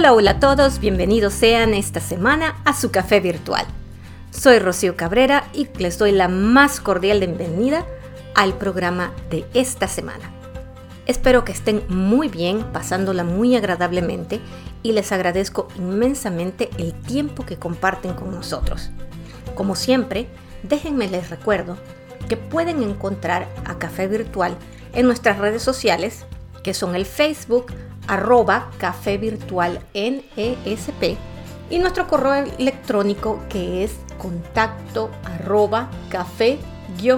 Hola, 0.00 0.14
hola 0.14 0.30
a 0.30 0.40
todos, 0.40 0.80
bienvenidos 0.80 1.34
sean 1.34 1.74
esta 1.74 2.00
semana 2.00 2.56
a 2.64 2.72
su 2.72 2.90
café 2.90 3.20
virtual. 3.20 3.66
Soy 4.30 4.58
Rocío 4.58 4.96
Cabrera 4.96 5.44
y 5.52 5.68
les 5.76 5.98
doy 5.98 6.12
la 6.12 6.26
más 6.26 6.80
cordial 6.80 7.18
bienvenida 7.18 7.84
al 8.34 8.54
programa 8.54 9.12
de 9.28 9.44
esta 9.52 9.88
semana. 9.88 10.30
Espero 11.04 11.44
que 11.44 11.52
estén 11.52 11.82
muy 11.90 12.28
bien, 12.28 12.64
pasándola 12.72 13.24
muy 13.24 13.54
agradablemente 13.56 14.40
y 14.82 14.92
les 14.92 15.12
agradezco 15.12 15.68
inmensamente 15.76 16.70
el 16.78 16.94
tiempo 16.94 17.44
que 17.44 17.58
comparten 17.58 18.14
con 18.14 18.30
nosotros. 18.30 18.88
Como 19.54 19.76
siempre, 19.76 20.28
déjenme 20.62 21.10
les 21.10 21.28
recuerdo 21.28 21.76
que 22.26 22.38
pueden 22.38 22.82
encontrar 22.82 23.48
a 23.66 23.76
Café 23.76 24.08
Virtual 24.08 24.56
en 24.94 25.04
nuestras 25.04 25.36
redes 25.36 25.62
sociales, 25.62 26.24
que 26.62 26.72
son 26.72 26.94
el 26.94 27.04
Facebook, 27.04 27.66
arroba 28.10 28.72
café 28.78 29.18
virtual 29.18 29.78
NESP 29.94 31.16
y 31.70 31.78
nuestro 31.78 32.08
correo 32.08 32.44
electrónico 32.58 33.40
que 33.48 33.84
es 33.84 33.92
contacto 34.18 35.10
arroba 35.24 35.88
café 36.08 36.58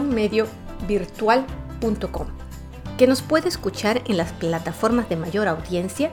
medio 0.02 0.47
virtual.com 0.86 2.27
que 2.98 3.06
nos 3.06 3.23
puede 3.23 3.48
escuchar 3.48 4.02
en 4.05 4.19
las 4.19 4.33
plataformas 4.33 5.09
de 5.09 5.16
mayor 5.16 5.48
audiencia 5.48 6.10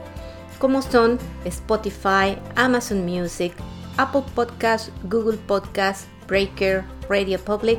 como 0.58 0.80
son 0.80 1.18
Spotify, 1.44 2.38
Amazon 2.56 3.04
Music, 3.04 3.52
Apple 3.98 4.24
Podcasts, 4.34 4.90
Google 5.04 5.36
Podcasts, 5.46 6.08
Breaker, 6.26 6.84
Radio 7.08 7.38
Public 7.38 7.78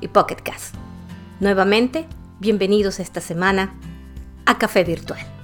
y 0.00 0.08
Pocket 0.08 0.36
Cast. 0.36 0.76
Nuevamente, 1.40 2.06
bienvenidos 2.38 3.00
esta 3.00 3.20
semana 3.20 3.74
a 4.46 4.58
Café 4.58 4.84
Virtual. 4.84 5.35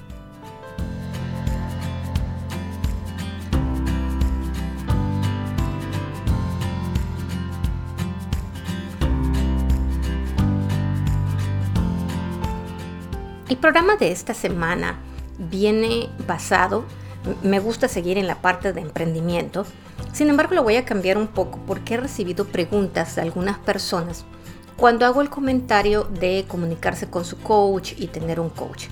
Programa 13.62 13.94
de 13.94 14.10
esta 14.10 14.34
semana 14.34 14.98
viene 15.38 16.10
basado, 16.26 16.84
me 17.44 17.60
gusta 17.60 17.86
seguir 17.86 18.18
en 18.18 18.26
la 18.26 18.42
parte 18.42 18.72
de 18.72 18.80
emprendimiento, 18.80 19.64
sin 20.12 20.28
embargo 20.28 20.56
lo 20.56 20.64
voy 20.64 20.74
a 20.74 20.84
cambiar 20.84 21.16
un 21.16 21.28
poco 21.28 21.60
porque 21.64 21.94
he 21.94 21.96
recibido 21.96 22.44
preguntas 22.44 23.14
de 23.14 23.22
algunas 23.22 23.58
personas 23.60 24.24
cuando 24.76 25.06
hago 25.06 25.22
el 25.22 25.30
comentario 25.30 26.02
de 26.02 26.44
comunicarse 26.48 27.08
con 27.08 27.24
su 27.24 27.38
coach 27.38 27.92
y 27.96 28.08
tener 28.08 28.40
un 28.40 28.50
coach. 28.50 28.86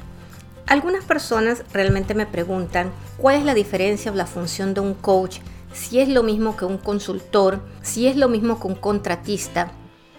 Algunas 0.68 1.04
personas 1.04 1.64
realmente 1.72 2.14
me 2.14 2.26
preguntan 2.26 2.92
cuál 3.16 3.38
es 3.38 3.44
la 3.44 3.54
diferencia 3.54 4.12
o 4.12 4.14
la 4.14 4.26
función 4.26 4.72
de 4.72 4.82
un 4.82 4.94
coach, 4.94 5.38
si 5.72 5.98
es 5.98 6.08
lo 6.08 6.22
mismo 6.22 6.56
que 6.56 6.64
un 6.64 6.78
consultor, 6.78 7.60
si 7.82 8.06
es 8.06 8.14
lo 8.14 8.28
mismo 8.28 8.60
que 8.60 8.68
un 8.68 8.76
contratista. 8.76 9.72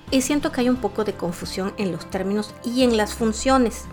Y 0.09 0.23
siento 0.23 0.51
que 0.51 0.59
hay 0.59 0.67
un 0.67 0.75
poco 0.75 1.05
de 1.05 1.13
confusión 1.13 1.73
en 1.77 1.93
los 1.93 2.09
términos 2.09 2.53
y 2.65 2.83
en 2.83 2.97
las 2.97 3.13
funciones. 3.13 3.85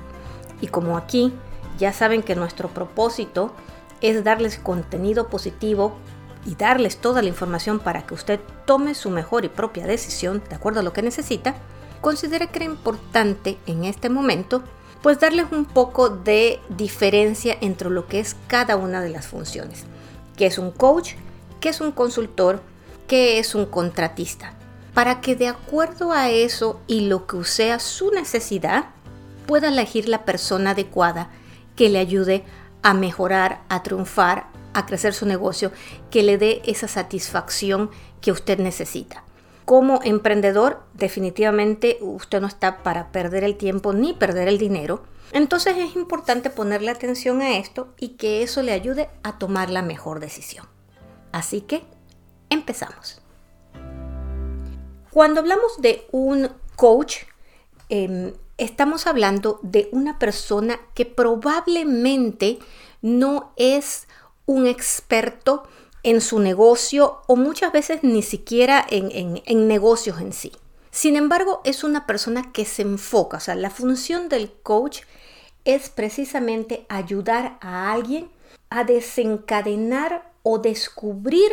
Y 0.61 0.69
como 0.69 0.97
aquí 0.97 1.33
ya 1.79 1.93
saben 1.93 2.23
que 2.23 2.35
nuestro 2.35 2.69
propósito 2.69 3.53
es 4.01 4.25
darles 4.25 4.59
contenido 4.59 5.29
positivo 5.29 5.97
y 6.47 6.55
darles 6.55 6.99
toda 6.99 7.23
la 7.23 7.29
información 7.29 7.79
para 7.79 8.07
que 8.07 8.15
usted 8.15 8.41
tome 8.67 8.95
su 8.95 9.11
mejor 9.11 9.45
y 9.45 9.49
propia 9.49 9.87
decisión 9.87 10.43
de 10.49 10.57
acuerdo 10.57 10.81
a 10.81 10.83
lo 10.83 10.93
que 10.93 11.03
necesita, 11.03 11.55
considere 12.01 12.49
que 12.49 12.59
era 12.59 12.65
importante 12.65 13.59
en 13.67 13.85
este 13.85 14.09
momento 14.09 14.63
pues 15.03 15.21
darles 15.21 15.47
un 15.53 15.65
poco 15.65 16.09
de 16.11 16.61
diferencia 16.71 17.57
entre 17.61 17.91
lo 17.91 18.07
que 18.07 18.21
es 18.21 18.37
cada 18.47 18.77
una 18.77 19.01
de 19.01 19.11
las 19.11 19.29
funciones, 19.29 19.85
que 20.37 20.47
es 20.47 20.59
un 20.59 20.71
coach, 20.73 21.15
que 21.61 21.69
es 21.69 21.81
un 21.81 21.93
consultor, 21.93 22.63
que 23.07 23.39
es 23.39 23.55
un 23.55 23.67
contratista, 23.67 24.55
para 24.95 25.21
que 25.21 25.37
de 25.37 25.49
acuerdo 25.49 26.13
a 26.13 26.31
eso 26.31 26.81
y 26.87 27.03
lo 27.03 27.27
que 27.27 27.45
sea 27.45 27.79
su 27.79 28.11
necesidad, 28.11 28.87
pueda 29.49 29.69
elegir 29.69 30.11
la 30.11 30.27
persona 30.27 30.73
adecuada 30.73 31.31
que 31.75 31.89
le 31.89 31.99
ayude 31.99 32.45
a 32.83 32.93
mejorar, 32.93 33.63
a 33.71 33.83
triunfar, 33.83 34.47
a 34.75 34.85
crecer 34.85 35.15
su 35.15 35.25
negocio, 35.25 35.73
que 36.11 36.23
le 36.23 36.37
dé 36.37 36.61
esa 36.67 36.87
satisfacción 36.87 37.91
que 38.21 38.31
usted 38.31 38.59
necesita. 38.59 39.25
Como 39.65 40.01
emprendedor, 40.05 40.83
definitivamente 40.93 41.97
usted 42.03 42.43
no 42.43 42.47
está 42.47 42.83
para 42.83 43.11
perder 43.11 43.43
el 43.43 43.57
tiempo 43.57 43.95
ni 43.95 44.13
perder 44.13 44.49
el 44.49 44.59
dinero. 44.59 45.03
Entonces 45.33 45.79
es 45.79 45.97
importante 45.97 46.51
ponerle 46.51 46.91
atención 46.91 47.41
a 47.41 47.57
esto 47.57 47.95
y 47.99 48.11
que 48.17 48.43
eso 48.43 48.63
le 48.63 48.73
ayude 48.73 49.09
a 49.23 49.39
tomar 49.39 49.71
la 49.71 49.81
mejor 49.81 50.21
decisión. 50.21 50.67
Así 51.33 51.63
que, 51.63 51.85
empezamos. 52.51 53.23
Cuando 55.11 55.41
hablamos 55.41 55.81
de 55.81 56.07
un 56.13 56.51
coach, 56.77 57.21
eh, 57.89 58.35
estamos 58.59 59.07
hablando 59.07 59.61
de 59.63 59.89
una 59.93 60.19
persona 60.19 60.79
que 60.95 61.07
probablemente 61.07 62.59
no 63.01 63.53
es 63.57 64.09
un 64.47 64.67
experto 64.67 65.63
en 66.03 66.21
su 66.21 66.41
negocio 66.41 67.23
o 67.27 67.37
muchas 67.37 67.73
veces 67.73 68.03
ni 68.03 68.23
siquiera 68.23 68.85
en, 68.89 69.41
en, 69.45 69.69
negocios 69.69 70.21
en 70.21 70.33
sí. 70.33 70.53
Sin 70.91 71.17
embargo, 71.17 71.61
es 71.65 71.85
una 71.85 72.07
persona 72.07 72.53
que 72.53 72.65
se 72.65 72.83
enfoca, 72.83 73.37
o 73.37 73.41
sea, 73.41 73.55
la 73.55 73.71
función 73.71 74.29
del 74.29 74.51
coach 74.51 75.03
es 75.65 75.91
precisamente 75.91 76.87
ayudar 76.89 77.59
a 77.61 77.93
alguien 77.93 78.31
a 78.71 78.85
desencadenar 78.85 80.33
o 80.43 80.59
descubrir 80.59 81.53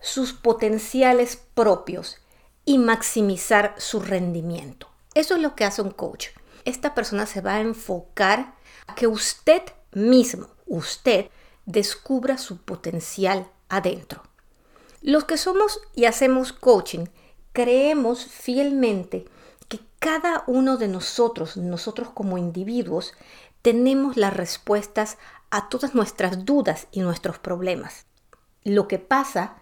sus 0.00 0.32
potenciales 0.32 1.36
propios 1.54 2.18
y 2.64 2.78
maximizar 2.78 3.74
su 3.78 4.00
rendimiento. 4.00 4.88
Eso 5.14 5.36
es 5.36 5.40
lo 5.40 5.54
que 5.54 5.64
hace 5.64 5.80
un 5.80 5.90
coach. 5.90 6.28
Esta 6.66 6.94
persona 6.94 7.26
se 7.26 7.40
va 7.40 7.54
a 7.54 7.60
enfocar 7.60 8.54
a 8.88 8.94
que 8.96 9.06
usted 9.06 9.62
mismo, 9.92 10.48
usted, 10.66 11.30
descubra 11.64 12.38
su 12.38 12.58
potencial 12.58 13.48
adentro. 13.68 14.22
Los 15.00 15.24
que 15.24 15.38
somos 15.38 15.80
y 15.94 16.06
hacemos 16.06 16.52
coaching, 16.52 17.06
creemos 17.52 18.26
fielmente 18.26 19.26
que 19.68 19.78
cada 20.00 20.42
uno 20.48 20.76
de 20.76 20.88
nosotros, 20.88 21.56
nosotros 21.56 22.08
como 22.10 22.36
individuos, 22.36 23.14
tenemos 23.62 24.16
las 24.16 24.36
respuestas 24.36 25.18
a 25.50 25.68
todas 25.68 25.94
nuestras 25.94 26.44
dudas 26.44 26.88
y 26.90 27.00
nuestros 27.00 27.38
problemas. 27.38 28.06
Lo 28.64 28.88
que 28.88 28.98
pasa 28.98 29.56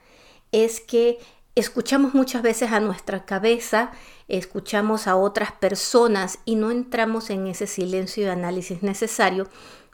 es 0.53 0.81
que 0.81 1.19
escuchamos 1.55 2.15
muchas 2.15 2.43
veces 2.43 2.73
a 2.73 2.81
nuestra 2.81 3.25
cabeza, 3.25 3.93
escuchamos 4.29 5.07
a 5.07 5.17
otras 5.17 5.53
personas 5.53 6.39
y 6.45 6.57
no 6.57 6.71
entramos 6.71 7.31
en 7.31 7.47
ese 7.47 7.67
silencio 7.67 8.25
de 8.25 8.33
análisis 8.33 8.83
necesario 8.83 9.49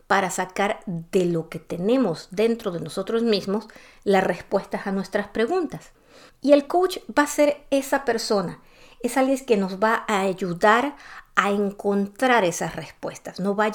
para 0.07 0.31
sacar 0.31 0.81
de 0.87 1.25
lo 1.27 1.49
que 1.49 1.59
tenemos 1.61 2.29
dentro 2.31 2.73
de 2.73 2.81
nosotros 2.81 3.23
mismos 3.23 3.69
las 4.05 4.25
respuestas 4.25 4.87
a 4.87 4.93
nuestras 4.93 5.29
preguntas. 5.29 5.93
Y 6.41 6.53
el 6.53 6.67
coach 6.67 6.99
va 7.17 7.25
a 7.25 7.29
ser 7.29 7.65
esa 7.71 8.05
persona, 8.05 8.61
es 9.03 9.17
alguien 9.17 9.45
que 9.47 9.57
nos 9.57 9.79
va 9.79 10.05
a 10.09 10.21
ayudar 10.23 10.97
a 11.37 11.51
encontrar 11.51 12.45
esas 12.45 12.77
respuestas, 12.77 13.41
nos 13.41 13.57
va 13.57 13.67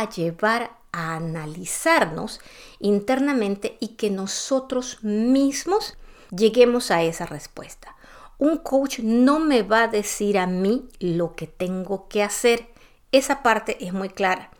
a, 0.00 0.08
llevar 0.08 0.78
a 0.92 1.16
analizarnos 1.16 2.40
internamente 2.78 3.76
y 3.80 3.88
que 3.96 4.10
nosotros 4.10 5.02
mismos 5.02 5.96
lleguemos 6.30 6.90
a 6.90 7.02
esa 7.02 7.26
respuesta. 7.26 7.96
Un 8.38 8.56
coach 8.56 9.00
no 9.00 9.38
me 9.38 9.62
va 9.62 9.82
a 9.84 9.88
decir 9.88 10.38
a 10.38 10.46
mí 10.46 10.88
lo 10.98 11.34
que 11.34 11.46
tengo 11.46 12.08
que 12.08 12.22
hacer. 12.22 12.68
Esa 13.12 13.42
parte 13.42 13.84
es 13.84 13.92
muy 13.92 14.08
clara. 14.08 14.50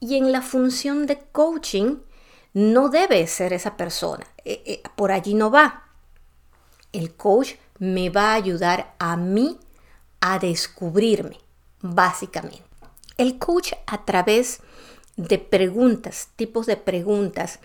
Y 0.00 0.16
en 0.16 0.32
la 0.32 0.42
función 0.42 1.06
de 1.06 1.18
coaching 1.32 1.98
no 2.52 2.88
debe 2.88 3.26
ser 3.26 3.52
esa 3.52 3.76
persona. 3.76 4.26
Eh, 4.44 4.62
eh, 4.66 4.82
por 4.96 5.12
allí 5.12 5.34
no 5.34 5.50
va. 5.50 5.84
El 6.92 7.14
coach 7.14 7.54
me 7.78 8.10
va 8.10 8.32
a 8.32 8.34
ayudar 8.34 8.94
a 8.98 9.16
mí 9.16 9.58
a 10.20 10.38
descubrirme, 10.38 11.38
básicamente. 11.80 12.64
El 13.16 13.38
coach 13.38 13.72
a 13.86 14.04
través 14.04 14.60
de 15.16 15.38
preguntas, 15.38 16.30
tipos 16.34 16.66
de 16.66 16.76
preguntas, 16.76 17.60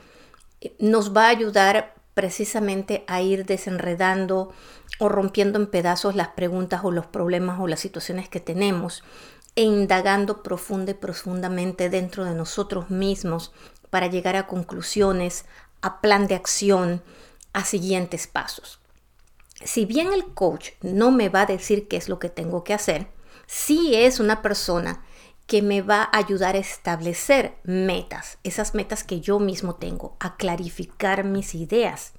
eh, 0.61 0.75
nos 0.79 1.15
va 1.15 1.25
a 1.25 1.29
ayudar 1.29 1.94
precisamente 2.15 3.03
a 3.07 3.21
ir 3.21 3.45
desenredando 3.45 4.51
o 4.99 5.09
rompiendo 5.09 5.59
en 5.59 5.67
pedazos 5.67 6.15
las 6.15 6.29
preguntas 6.29 6.81
o 6.83 6.89
los 6.89 7.05
problemas 7.05 7.59
o 7.59 7.67
las 7.67 7.81
situaciones 7.81 8.29
que 8.29 8.39
tenemos 8.39 9.03
e 9.55 9.61
indagando 9.61 10.41
profunda 10.41 10.91
y 10.91 10.95
profundamente 10.95 11.89
dentro 11.89 12.25
de 12.25 12.33
nosotros 12.33 12.89
mismos 12.89 13.51
para 13.89 14.07
llegar 14.07 14.35
a 14.35 14.47
conclusiones, 14.47 15.45
a 15.81 16.01
plan 16.01 16.27
de 16.27 16.35
acción, 16.35 17.03
a 17.53 17.63
siguientes 17.63 18.27
pasos. 18.27 18.79
Si 19.63 19.85
bien 19.85 20.11
el 20.11 20.25
coach 20.33 20.71
no 20.81 21.11
me 21.11 21.29
va 21.29 21.41
a 21.41 21.45
decir 21.45 21.87
qué 21.87 21.97
es 21.97 22.09
lo 22.09 22.19
que 22.19 22.29
tengo 22.29 22.63
que 22.63 22.73
hacer, 22.73 23.07
sí 23.45 23.93
es 23.93 24.19
una 24.19 24.41
persona 24.41 25.04
que 25.47 25.61
me 25.61 25.81
va 25.81 26.03
a 26.03 26.17
ayudar 26.17 26.55
a 26.55 26.59
establecer 26.59 27.55
metas, 27.63 28.39
esas 28.43 28.73
metas 28.73 29.03
que 29.03 29.21
yo 29.21 29.39
mismo 29.39 29.75
tengo, 29.75 30.15
a 30.19 30.37
clarificar 30.37 31.23
mis 31.23 31.53
ideas, 31.53 32.13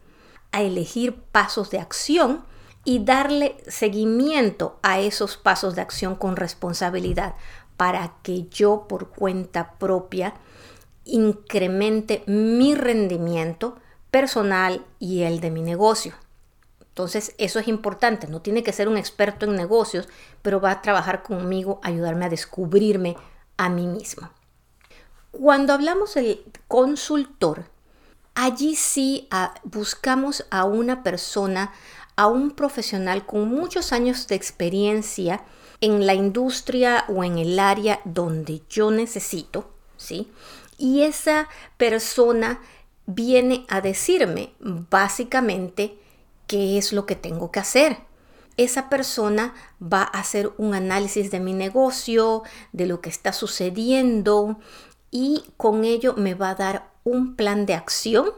a 0.53 0.63
elegir 0.63 1.15
pasos 1.15 1.71
de 1.71 1.81
acción 1.81 2.45
y 2.85 3.05
darle 3.05 3.57
seguimiento 3.67 4.79
a 4.83 5.01
esos 5.01 5.37
pasos 5.37 5.75
de 5.75 5.83
acción 5.83 6.15
con 6.15 6.37
responsabilidad 6.37 7.35
para 7.77 8.15
que 8.23 8.45
yo 8.49 8.87
por 8.89 9.11
cuenta 9.11 9.73
propia 9.79 10.35
incremente 11.05 12.23
mi 12.27 12.75
rendimiento 12.75 13.77
personal 14.11 14.85
y 14.99 15.23
el 15.23 15.41
de 15.41 15.51
mi 15.51 15.63
negocio. 15.63 16.15
Entonces, 16.97 17.35
eso 17.37 17.59
es 17.59 17.69
importante. 17.69 18.27
No 18.27 18.41
tiene 18.41 18.63
que 18.63 18.73
ser 18.73 18.89
un 18.89 18.97
experto 18.97 19.45
en 19.45 19.55
negocios, 19.55 20.09
pero 20.41 20.63
va 20.63 20.71
a 20.71 20.81
trabajar 20.81 21.23
conmigo, 21.23 21.79
ayudarme 21.83 22.25
a 22.25 22.31
descubrirme 22.31 23.19
a 23.59 23.69
mí 23.69 23.87
mismo. 23.87 24.31
Cuando 25.31 25.75
hablamos 25.75 26.15
del 26.15 26.43
consultor, 26.69 27.67
allí 28.35 28.77
sí 28.77 29.29
ah, 29.31 29.53
buscamos 29.63 30.47
a 30.49 30.65
una 30.65 31.03
persona, 31.03 31.71
a 32.17 32.29
un 32.29 32.53
profesional 32.53 33.27
con 33.27 33.47
muchos 33.47 33.93
años 33.93 34.27
de 34.27 34.37
experiencia 34.37 35.45
en 35.83 36.07
la 36.07 36.15
industria 36.15 37.05
o 37.09 37.25
en 37.25 37.37
el 37.37 37.59
área 37.59 38.01
donde 38.07 38.63
yo 38.71 38.91
necesito, 38.91 39.71
¿sí? 39.99 40.33
Y 40.79 41.03
esa 41.03 41.51
persona 41.77 42.59
viene 43.05 43.67
a 43.69 43.83
decirme 43.83 44.55
básicamente 44.61 45.99
qué 46.47 46.79
es 46.79 46.93
lo 46.93 47.07
que 47.07 47.17
tengo 47.17 47.51
que 47.51 47.61
hacer. 47.61 47.99
Esa 48.57 48.89
persona 48.89 49.55
va 49.83 50.03
a 50.03 50.21
hacer 50.21 50.53
un 50.57 50.75
análisis 50.75 51.31
de 51.31 51.41
mi 51.41 51.53
negocio, 51.53 52.43
de 52.73 52.87
lo 52.87 53.01
que 53.01 53.11
está 53.11 53.33
sucediendo 53.33 54.59
y 55.11 55.45
con 55.57 55.85
ello 55.85 56.15
me 56.17 56.35
va 56.35 56.51
a 56.51 56.55
dar 56.55 56.91
un 57.05 57.37
plan 57.37 57.67
de 57.67 57.75
acción. 57.75 58.31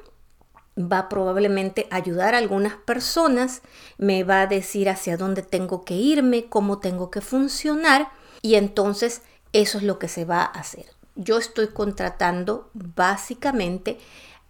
Va 0.77 1.09
probablemente 1.09 1.89
a 1.91 1.97
ayudar 1.97 2.35
a 2.35 2.39
algunas 2.39 2.75
personas, 2.75 3.63
me 3.97 4.23
va 4.23 4.43
a 4.43 4.47
decir 4.47 4.89
hacia 4.89 5.17
dónde 5.17 5.43
tengo 5.43 5.85
que 5.85 5.95
irme, 5.95 6.47
cómo 6.47 6.79
tengo 6.79 7.11
que 7.11 7.21
funcionar 7.21 8.11
y 8.43 8.55
entonces 8.55 9.23
eso 9.53 9.79
es 9.79 9.85
lo 9.85 9.99
que 9.99 10.09
se 10.09 10.25
va 10.25 10.43
a 10.43 10.47
hacer. 10.47 10.87
Yo 11.17 11.39
estoy 11.39 11.69
contratando 11.69 12.71
básicamente 12.75 13.99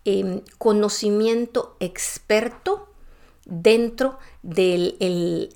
em, 0.04 0.42
conocimiento 0.58 1.76
experto 1.80 2.87
dentro 3.48 4.18
del 4.42 4.96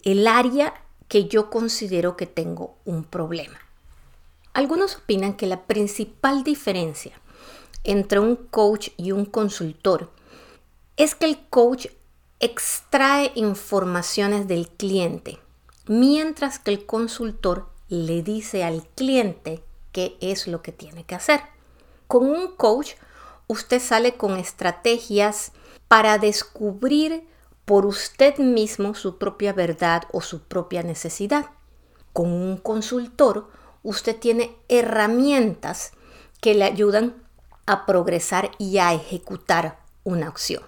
el, 0.02 0.26
área 0.26 0.74
que 1.08 1.26
yo 1.26 1.50
considero 1.50 2.16
que 2.16 2.26
tengo 2.26 2.74
un 2.84 3.04
problema. 3.04 3.58
Algunos 4.54 4.96
opinan 4.96 5.34
que 5.34 5.46
la 5.46 5.62
principal 5.62 6.42
diferencia 6.42 7.12
entre 7.84 8.18
un 8.18 8.36
coach 8.36 8.88
y 8.96 9.12
un 9.12 9.26
consultor 9.26 10.10
es 10.96 11.14
que 11.14 11.26
el 11.26 11.38
coach 11.48 11.86
extrae 12.40 13.30
informaciones 13.34 14.48
del 14.48 14.68
cliente, 14.68 15.38
mientras 15.86 16.58
que 16.58 16.70
el 16.72 16.86
consultor 16.86 17.68
le 17.88 18.22
dice 18.22 18.64
al 18.64 18.86
cliente 18.88 19.62
qué 19.92 20.16
es 20.20 20.48
lo 20.48 20.62
que 20.62 20.72
tiene 20.72 21.04
que 21.04 21.14
hacer. 21.14 21.40
Con 22.08 22.28
un 22.28 22.48
coach, 22.56 22.92
usted 23.48 23.80
sale 23.80 24.16
con 24.16 24.36
estrategias 24.36 25.52
para 25.88 26.18
descubrir 26.18 27.24
por 27.64 27.86
usted 27.86 28.38
mismo 28.38 28.94
su 28.94 29.18
propia 29.18 29.52
verdad 29.52 30.02
o 30.12 30.20
su 30.20 30.42
propia 30.42 30.82
necesidad. 30.82 31.46
Con 32.12 32.32
un 32.32 32.56
consultor, 32.56 33.48
usted 33.82 34.16
tiene 34.16 34.56
herramientas 34.68 35.92
que 36.40 36.54
le 36.54 36.64
ayudan 36.64 37.14
a 37.66 37.86
progresar 37.86 38.50
y 38.58 38.78
a 38.78 38.92
ejecutar 38.92 39.78
una 40.04 40.28
acción. 40.28 40.62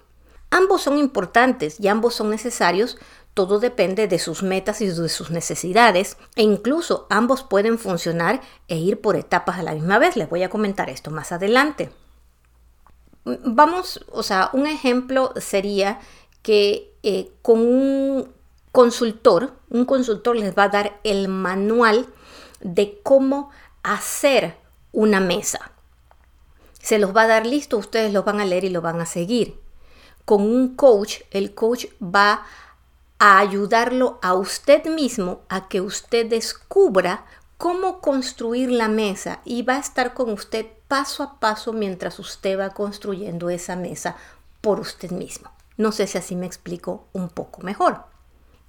Ambos 0.50 0.82
son 0.82 0.98
importantes 0.98 1.80
y 1.80 1.88
ambos 1.88 2.14
son 2.14 2.30
necesarios, 2.30 2.96
todo 3.34 3.58
depende 3.58 4.06
de 4.06 4.20
sus 4.20 4.44
metas 4.44 4.80
y 4.80 4.86
de 4.86 5.08
sus 5.08 5.30
necesidades 5.30 6.16
e 6.36 6.42
incluso 6.42 7.08
ambos 7.10 7.42
pueden 7.42 7.78
funcionar 7.78 8.40
e 8.68 8.76
ir 8.76 9.00
por 9.00 9.16
etapas 9.16 9.58
a 9.58 9.64
la 9.64 9.72
misma 9.72 9.98
vez. 9.98 10.16
Les 10.16 10.30
voy 10.30 10.44
a 10.44 10.50
comentar 10.50 10.88
esto 10.88 11.10
más 11.10 11.32
adelante. 11.32 11.90
Vamos, 13.24 14.04
o 14.12 14.22
sea, 14.22 14.50
un 14.52 14.66
ejemplo 14.66 15.32
sería 15.36 15.98
que 16.44 16.94
eh, 17.02 17.32
con 17.42 17.58
un 17.58 18.32
consultor, 18.70 19.54
un 19.70 19.86
consultor 19.86 20.36
les 20.36 20.56
va 20.56 20.64
a 20.64 20.68
dar 20.68 21.00
el 21.02 21.26
manual 21.28 22.06
de 22.60 23.00
cómo 23.02 23.50
hacer 23.82 24.56
una 24.92 25.20
mesa. 25.20 25.72
Se 26.80 26.98
los 26.98 27.16
va 27.16 27.22
a 27.22 27.28
dar 27.28 27.46
listo, 27.46 27.78
ustedes 27.78 28.12
lo 28.12 28.24
van 28.24 28.40
a 28.40 28.44
leer 28.44 28.64
y 28.64 28.68
lo 28.68 28.82
van 28.82 29.00
a 29.00 29.06
seguir. 29.06 29.58
Con 30.26 30.42
un 30.42 30.76
coach, 30.76 31.20
el 31.30 31.54
coach 31.54 31.86
va 32.02 32.44
a 33.18 33.38
ayudarlo 33.38 34.18
a 34.20 34.34
usted 34.34 34.84
mismo 34.84 35.40
a 35.48 35.66
que 35.68 35.80
usted 35.80 36.26
descubra 36.26 37.24
cómo 37.56 38.02
construir 38.02 38.70
la 38.70 38.88
mesa 38.88 39.40
y 39.46 39.62
va 39.62 39.76
a 39.76 39.80
estar 39.80 40.12
con 40.12 40.30
usted 40.30 40.66
paso 40.88 41.22
a 41.22 41.40
paso 41.40 41.72
mientras 41.72 42.18
usted 42.18 42.58
va 42.58 42.70
construyendo 42.70 43.48
esa 43.48 43.76
mesa 43.76 44.16
por 44.60 44.80
usted 44.80 45.10
mismo. 45.10 45.53
No 45.76 45.92
sé 45.92 46.06
si 46.06 46.18
así 46.18 46.36
me 46.36 46.46
explico 46.46 47.06
un 47.12 47.28
poco 47.28 47.62
mejor. 47.62 48.04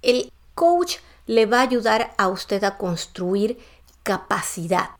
El 0.02 0.32
coach 0.54 0.96
le 1.26 1.46
va 1.46 1.60
a 1.60 1.62
ayudar 1.62 2.14
a 2.18 2.28
usted 2.28 2.64
a 2.64 2.76
construir 2.76 3.58
capacidad. 4.02 4.90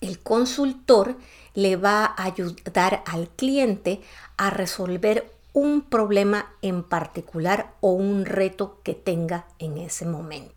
El 0.00 0.18
consultor 0.20 1.16
le 1.54 1.76
va 1.76 2.04
a 2.04 2.24
ayudar 2.24 3.02
al 3.06 3.28
cliente 3.28 4.00
a 4.36 4.50
resolver 4.50 5.30
un 5.52 5.82
problema 5.82 6.52
en 6.62 6.82
particular 6.82 7.74
o 7.80 7.92
un 7.92 8.24
reto 8.24 8.80
que 8.82 8.94
tenga 8.94 9.46
en 9.58 9.78
ese 9.78 10.06
momento. 10.06 10.54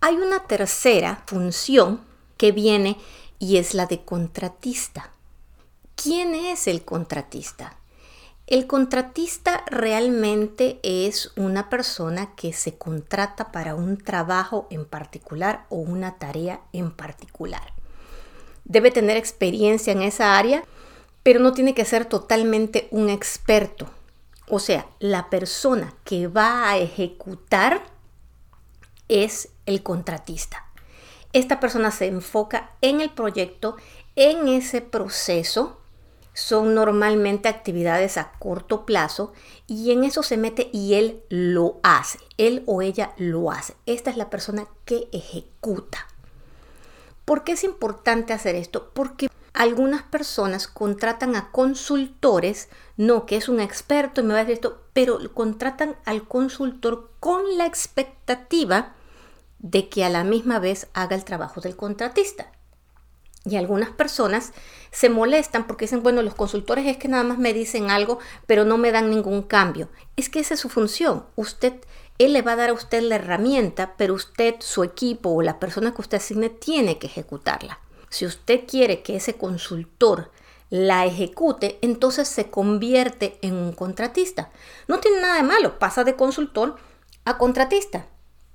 Hay 0.00 0.16
una 0.16 0.40
tercera 0.46 1.22
función 1.26 2.00
que 2.36 2.52
viene 2.52 2.98
y 3.38 3.56
es 3.56 3.74
la 3.74 3.86
de 3.86 4.04
contratista. 4.04 5.10
¿Quién 5.96 6.34
es 6.34 6.66
el 6.66 6.84
contratista? 6.84 7.76
El 8.46 8.66
contratista 8.66 9.64
realmente 9.68 10.78
es 10.82 11.32
una 11.34 11.70
persona 11.70 12.34
que 12.36 12.52
se 12.52 12.76
contrata 12.76 13.50
para 13.52 13.74
un 13.74 13.96
trabajo 13.96 14.66
en 14.68 14.84
particular 14.84 15.64
o 15.70 15.76
una 15.76 16.18
tarea 16.18 16.60
en 16.74 16.90
particular. 16.90 17.72
Debe 18.66 18.90
tener 18.90 19.16
experiencia 19.16 19.94
en 19.94 20.02
esa 20.02 20.36
área, 20.36 20.62
pero 21.22 21.40
no 21.40 21.54
tiene 21.54 21.72
que 21.72 21.86
ser 21.86 22.04
totalmente 22.04 22.86
un 22.90 23.08
experto. 23.08 23.88
O 24.46 24.58
sea, 24.58 24.86
la 24.98 25.30
persona 25.30 25.94
que 26.04 26.28
va 26.28 26.68
a 26.68 26.76
ejecutar 26.76 27.82
es 29.08 29.48
el 29.64 29.82
contratista. 29.82 30.66
Esta 31.32 31.60
persona 31.60 31.90
se 31.90 32.08
enfoca 32.08 32.72
en 32.82 33.00
el 33.00 33.08
proyecto, 33.08 33.76
en 34.16 34.48
ese 34.48 34.82
proceso 34.82 35.80
son 36.34 36.74
normalmente 36.74 37.48
actividades 37.48 38.18
a 38.18 38.32
corto 38.38 38.84
plazo 38.84 39.32
y 39.66 39.92
en 39.92 40.04
eso 40.04 40.22
se 40.22 40.36
mete 40.36 40.68
y 40.72 40.94
él 40.94 41.22
lo 41.30 41.80
hace, 41.82 42.18
él 42.36 42.62
o 42.66 42.82
ella 42.82 43.14
lo 43.16 43.50
hace. 43.50 43.74
Esta 43.86 44.10
es 44.10 44.16
la 44.16 44.28
persona 44.28 44.66
que 44.84 45.08
ejecuta. 45.12 46.06
¿Por 47.24 47.44
qué 47.44 47.52
es 47.52 47.64
importante 47.64 48.32
hacer 48.32 48.54
esto? 48.56 48.90
Porque 48.92 49.28
algunas 49.54 50.02
personas 50.02 50.66
contratan 50.66 51.36
a 51.36 51.50
consultores, 51.52 52.68
no 52.96 53.24
que 53.24 53.36
es 53.36 53.48
un 53.48 53.60
experto 53.60 54.20
y 54.20 54.24
me 54.24 54.34
va 54.34 54.40
a 54.40 54.44
decir 54.44 54.56
esto, 54.56 54.82
pero 54.92 55.18
contratan 55.32 55.96
al 56.04 56.26
consultor 56.26 57.12
con 57.20 57.56
la 57.56 57.64
expectativa 57.64 58.94
de 59.60 59.88
que 59.88 60.04
a 60.04 60.10
la 60.10 60.24
misma 60.24 60.58
vez 60.58 60.88
haga 60.92 61.16
el 61.16 61.24
trabajo 61.24 61.60
del 61.60 61.76
contratista. 61.76 62.50
Y 63.44 63.56
algunas 63.56 63.90
personas 63.90 64.52
se 64.90 65.10
molestan 65.10 65.66
porque 65.66 65.84
dicen, 65.84 66.02
bueno, 66.02 66.22
los 66.22 66.34
consultores 66.34 66.86
es 66.86 66.96
que 66.96 67.08
nada 67.08 67.24
más 67.24 67.38
me 67.38 67.52
dicen 67.52 67.90
algo, 67.90 68.18
pero 68.46 68.64
no 68.64 68.78
me 68.78 68.90
dan 68.90 69.10
ningún 69.10 69.42
cambio. 69.42 69.88
Es 70.16 70.30
que 70.30 70.40
esa 70.40 70.54
es 70.54 70.60
su 70.60 70.70
función. 70.70 71.26
Usted, 71.36 71.74
él 72.18 72.32
le 72.32 72.42
va 72.42 72.52
a 72.52 72.56
dar 72.56 72.70
a 72.70 72.74
usted 72.74 73.02
la 73.02 73.16
herramienta, 73.16 73.94
pero 73.98 74.14
usted, 74.14 74.54
su 74.60 74.82
equipo 74.82 75.30
o 75.30 75.42
la 75.42 75.58
persona 75.58 75.92
que 75.92 76.00
usted 76.00 76.18
asigne 76.18 76.48
tiene 76.48 76.98
que 76.98 77.06
ejecutarla. 77.06 77.80
Si 78.08 78.24
usted 78.24 78.62
quiere 78.66 79.02
que 79.02 79.16
ese 79.16 79.34
consultor 79.34 80.30
la 80.70 81.04
ejecute, 81.04 81.78
entonces 81.82 82.28
se 82.28 82.50
convierte 82.50 83.38
en 83.42 83.54
un 83.54 83.72
contratista. 83.72 84.50
No 84.88 85.00
tiene 85.00 85.20
nada 85.20 85.36
de 85.36 85.42
malo, 85.42 85.78
pasa 85.78 86.04
de 86.04 86.16
consultor 86.16 86.76
a 87.24 87.38
contratista, 87.38 88.06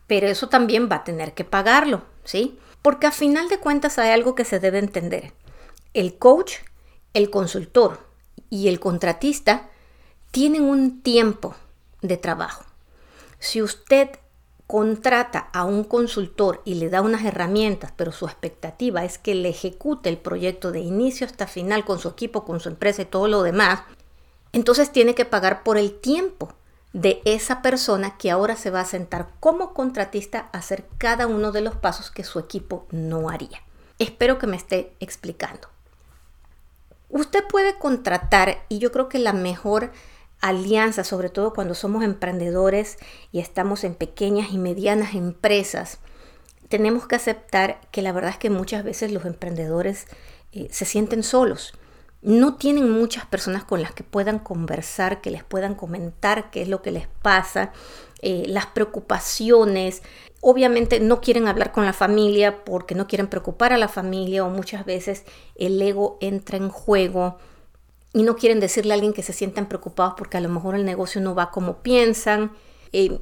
pero 0.08 0.27
eso 0.27 0.50
también 0.50 0.89
va 0.91 0.98
a 0.98 1.03
tener 1.03 1.34
que 1.34 1.43
pagarlo, 1.43 2.03
¿sí? 2.24 2.58
Porque 2.81 3.07
a 3.07 3.12
final 3.12 3.50
de 3.50 3.59
cuentas 3.59 4.00
hay 4.00 4.12
algo 4.12 4.36
que 4.36 4.45
se 4.45 4.59
debe 4.59 4.79
entender. 4.79 5.33
El 5.93 6.17
coach, 6.17 6.55
el 7.13 7.29
consultor 7.29 8.00
y 8.50 8.67
el 8.67 8.79
contratista 8.79 9.69
tienen 10.31 10.63
un 10.63 11.01
tiempo 11.01 11.55
de 12.01 12.17
trabajo. 12.17 12.63
Si 13.39 13.62
usted 13.62 14.09
contrata 14.67 15.50
a 15.51 15.65
un 15.65 15.83
consultor 15.83 16.62
y 16.63 16.75
le 16.75 16.91
da 16.91 17.01
unas 17.01 17.25
herramientas, 17.25 17.91
pero 17.95 18.12
su 18.12 18.25
expectativa 18.27 19.03
es 19.03 19.17
que 19.17 19.33
le 19.33 19.50
ejecute 19.50 20.09
el 20.09 20.19
proyecto 20.19 20.71
de 20.71 20.79
inicio 20.79 21.25
hasta 21.25 21.48
final 21.48 21.86
con 21.86 21.98
su 21.98 22.07
equipo, 22.07 22.45
con 22.45 22.59
su 22.59 22.69
empresa 22.69 23.01
y 23.01 23.05
todo 23.05 23.27
lo 23.27 23.41
demás, 23.41 23.81
entonces 24.51 24.91
tiene 24.91 25.15
que 25.15 25.25
pagar 25.25 25.63
por 25.63 25.79
el 25.79 26.00
tiempo 26.00 26.53
de 26.93 27.22
esa 27.25 27.62
persona 27.62 28.17
que 28.17 28.31
ahora 28.31 28.55
se 28.55 28.72
va 28.72 28.81
a 28.81 28.86
sentar 28.86 29.29
como 29.39 29.74
contratista 29.74 30.50
a 30.51 30.58
hacer 30.58 30.86
cada 30.98 31.27
uno 31.27 31.51
de 31.51 31.62
los 31.62 31.75
pasos 31.75 32.10
que 32.10 32.24
su 32.24 32.39
equipo 32.39 32.88
no 32.91 33.29
haría. 33.29 33.62
Espero 34.00 34.39
que 34.39 34.48
me 34.48 34.58
esté 34.58 34.93
explicando. 35.00 35.67
Usted 37.10 37.43
puede 37.48 37.77
contratar, 37.77 38.63
y 38.69 38.79
yo 38.79 38.91
creo 38.91 39.10
que 39.10 39.19
la 39.19 39.34
mejor 39.34 39.91
alianza, 40.41 41.03
sobre 41.03 41.29
todo 41.29 41.53
cuando 41.53 41.75
somos 41.75 42.03
emprendedores 42.03 42.98
y 43.31 43.39
estamos 43.39 43.84
en 43.84 43.96
pequeñas 43.96 44.51
y 44.51 44.58
medianas 44.58 45.15
empresas, 45.15 46.00
tenemos 46.69 47.08
que 47.08 47.15
aceptar 47.15 47.81
que 47.91 48.01
la 48.01 48.12
verdad 48.12 48.31
es 48.31 48.38
que 48.38 48.50
muchas 48.50 48.84
veces 48.84 49.12
los 49.12 49.25
emprendedores 49.25 50.05
eh, 50.51 50.67
se 50.72 50.86
sienten 50.86 51.24
solos. 51.24 51.74
No 52.22 52.56
tienen 52.56 52.92
muchas 52.92 53.26
personas 53.26 53.64
con 53.64 53.82
las 53.82 53.94
que 53.94 54.04
puedan 54.04 54.40
conversar, 54.40 55.22
que 55.22 55.32
les 55.32 55.44
puedan 55.44 55.76
comentar 55.76 56.52
qué 56.52 56.62
es 56.62 56.68
lo 56.68 56.82
que 56.82 56.92
les 56.92 57.08
pasa, 57.22 57.72
eh, 58.22 58.44
las 58.48 58.66
preocupaciones. 58.66 60.04
Obviamente 60.42 61.00
no 61.00 61.22
quieren 61.22 61.48
hablar 61.48 61.72
con 61.72 61.86
la 61.86 61.94
familia 61.94 62.64
porque 62.66 62.96
no 62.96 63.08
quieren 63.08 63.28
preocupar 63.28 63.72
a 63.72 63.78
la 63.78 63.88
familia 63.88 64.44
o 64.44 64.50
muchas 64.50 64.86
veces 64.86 65.24
el 65.56 65.82
ego 65.82 66.18
entra 66.20 66.58
en 66.58 66.70
juego 66.70 67.38
y 68.14 68.24
no 68.24 68.36
quieren 68.36 68.60
decirle 68.60 68.94
a 68.94 68.96
alguien 68.96 69.14
que 69.14 69.24
se 69.24 69.34
sientan 69.34 69.68
preocupados 69.68 70.16
porque 70.18 70.38
a 70.38 70.42
lo 70.42 70.50
mejor 70.50 70.76
el 70.76 70.86
negocio 70.86 71.22
no 71.22 71.36
va 71.36 71.52
como 71.52 71.78
piensan. 71.78 72.52
Eh, 72.92 73.20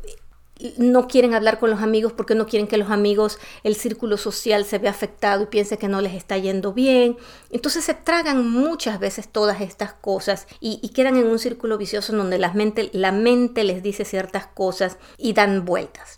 no 0.77 1.07
quieren 1.07 1.33
hablar 1.33 1.59
con 1.59 1.69
los 1.69 1.81
amigos 1.81 2.13
porque 2.13 2.35
no 2.35 2.45
quieren 2.47 2.67
que 2.67 2.77
los 2.77 2.89
amigos, 2.89 3.39
el 3.63 3.75
círculo 3.75 4.17
social 4.17 4.65
se 4.65 4.79
vea 4.79 4.91
afectado 4.91 5.43
y 5.43 5.47
piense 5.47 5.77
que 5.77 5.87
no 5.87 6.01
les 6.01 6.13
está 6.13 6.37
yendo 6.37 6.73
bien. 6.73 7.17
Entonces 7.51 7.85
se 7.85 7.93
tragan 7.93 8.49
muchas 8.49 8.99
veces 8.99 9.27
todas 9.27 9.61
estas 9.61 9.93
cosas 9.93 10.47
y, 10.59 10.87
quedan 10.89 11.17
en 11.17 11.27
un 11.27 11.37
círculo 11.37 11.77
vicioso 11.77 12.15
donde 12.15 12.39
la 12.39 12.53
mente, 12.53 12.89
la 12.93 13.11
mente 13.11 13.63
les 13.63 13.83
dice 13.83 14.03
ciertas 14.03 14.47
cosas 14.47 14.97
y 15.17 15.33
dan 15.33 15.63
vueltas. 15.63 16.16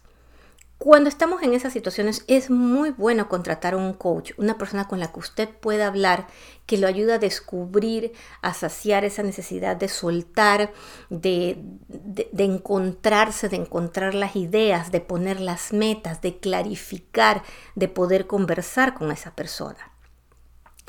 Cuando 0.79 1.09
estamos 1.09 1.43
en 1.43 1.53
esas 1.53 1.73
situaciones 1.73 2.23
es 2.27 2.49
muy 2.49 2.91
bueno 2.91 3.27
contratar 3.27 3.73
a 3.73 3.77
un 3.77 3.91
coach, 3.91 4.31
una 4.37 4.57
persona 4.57 4.87
con 4.87 5.01
la 5.01 5.11
que 5.11 5.19
usted 5.19 5.49
pueda 5.49 5.87
hablar, 5.87 6.27
que 6.65 6.77
lo 6.77 6.87
ayude 6.87 7.11
a 7.11 7.19
descubrir, 7.19 8.13
a 8.41 8.53
saciar 8.53 9.03
esa 9.03 9.21
necesidad 9.21 9.75
de 9.75 9.89
soltar, 9.89 10.71
de, 11.09 11.57
de, 11.89 12.43
encontrarse, 12.45 13.49
de 13.49 13.57
encontrar 13.57 14.15
las 14.15 14.37
ideas, 14.37 14.89
de 14.89 15.01
poner 15.01 15.41
las 15.41 15.73
metas, 15.73 16.21
de 16.21 16.37
clarificar, 16.37 17.43
de 17.75 17.89
poder 17.89 18.25
conversar 18.25 18.93
con 18.93 19.11
esa 19.11 19.35
persona. 19.35 19.91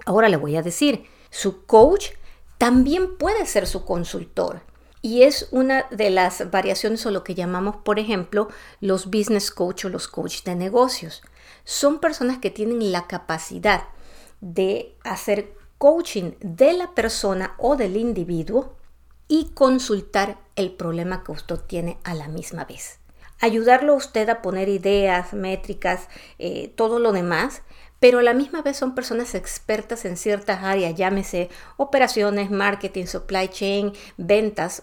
Ahora 0.07 0.29
le 0.29 0.37
voy 0.37 0.55
a 0.55 0.63
decir, 0.63 1.07
su 1.31 1.67
coach 1.67 2.11
también 2.59 3.17
puede 3.17 3.45
ser 3.45 3.67
su 3.67 3.85
consultor. 3.85 4.63
Y 5.02 5.23
es 5.23 5.49
una 5.50 5.87
de 5.90 6.11
las 6.11 6.50
variaciones 6.50 7.07
o 7.07 7.11
lo 7.11 7.25
que 7.25 7.35
llamamos, 7.35 7.76
por 7.76 7.99
ejemplo, 7.99 8.49
los 8.80 9.07
business 9.07 9.50
coach 9.50 9.87
o 9.87 9.88
los 9.88 10.09
coach 10.09 10.42
de 10.42 10.54
negocios. 10.54 11.23
Son 11.64 12.00
personas 12.00 12.38
que 12.38 12.50
tienen 12.50 12.92
la 12.92 13.07
capacidad 13.07 13.85
de 14.40 14.95
hacer 15.04 15.54
coaching 15.78 16.33
de 16.40 16.75
la 16.75 16.95
persona 16.95 17.54
o 17.57 17.76
del 17.76 17.97
individuo 17.97 18.76
y 19.28 19.52
consultar 19.54 20.38
el 20.57 20.73
problema 20.73 21.25
que 21.25 21.33
usted 21.33 21.59
tiene 21.61 21.99
a 22.04 22.14
la 22.14 22.28
misma 22.28 22.64
vez. 22.64 22.99
Ayudarlo 23.38 23.95
a 23.95 23.97
usted 23.97 24.28
a 24.28 24.42
poner 24.42 24.69
ideas, 24.69 25.33
métricas, 25.33 26.09
eh, 26.38 26.69
todo 26.76 26.99
lo 26.99 27.12
demás, 27.12 27.62
pero 28.00 28.19
a 28.19 28.23
la 28.23 28.35
misma 28.35 28.62
vez 28.62 28.78
son 28.78 28.95
personas 28.95 29.35
expertas 29.35 30.04
en 30.04 30.16
ciertas 30.16 30.64
áreas, 30.64 30.95
llámese 30.95 31.50
operaciones, 31.76 32.50
marketing, 32.50 33.04
supply 33.04 33.49
chain, 33.49 33.92
ventas, 34.16 34.83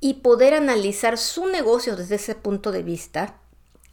y 0.00 0.14
poder 0.14 0.54
analizar 0.54 1.18
su 1.18 1.46
negocio 1.46 1.96
desde 1.96 2.14
ese 2.14 2.34
punto 2.34 2.70
de 2.70 2.82
vista 2.82 3.34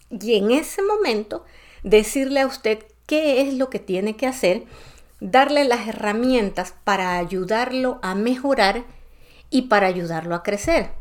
y 0.09 0.35
en 0.35 0.51
ese 0.51 0.81
momento 0.83 1.43
decirle 1.83 2.41
a 2.41 2.47
usted 2.47 2.83
qué 3.07 3.41
es 3.41 3.55
lo 3.55 3.69
que 3.69 3.79
tiene 3.79 4.15
que 4.15 4.27
hacer, 4.27 4.65
darle 5.19 5.63
las 5.65 5.87
herramientas 5.87 6.73
para 6.83 7.17
ayudarlo 7.17 7.99
a 8.01 8.15
mejorar 8.15 8.83
y 9.49 9.63
para 9.63 9.87
ayudarlo 9.87 10.35
a 10.35 10.43
crecer. 10.43 10.91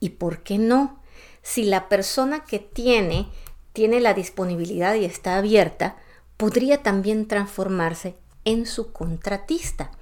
¿Y 0.00 0.10
por 0.10 0.42
qué 0.42 0.58
no? 0.58 1.00
Si 1.42 1.64
la 1.64 1.88
persona 1.88 2.44
que 2.44 2.58
tiene 2.58 3.28
tiene 3.72 4.00
la 4.00 4.14
disponibilidad 4.14 4.94
y 4.94 5.04
está 5.04 5.36
abierta, 5.36 5.96
podría 6.42 6.82
también 6.82 7.28
transformarse 7.28 8.16
en 8.44 8.66
su 8.66 8.90
contratista 8.90 9.92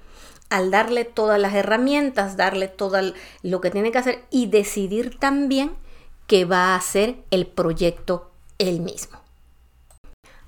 al 0.49 0.71
darle 0.71 1.05
todas 1.05 1.39
las 1.39 1.53
herramientas, 1.53 2.35
darle 2.35 2.67
todo 2.67 2.97
lo 3.43 3.61
que 3.61 3.69
tiene 3.69 3.91
que 3.91 3.99
hacer 3.99 4.25
y 4.31 4.47
decidir 4.47 5.19
también 5.19 5.73
que 6.25 6.45
va 6.45 6.73
a 6.73 6.77
hacer 6.77 7.17
el 7.29 7.45
proyecto 7.45 8.31
él 8.57 8.79
mismo. 8.79 9.19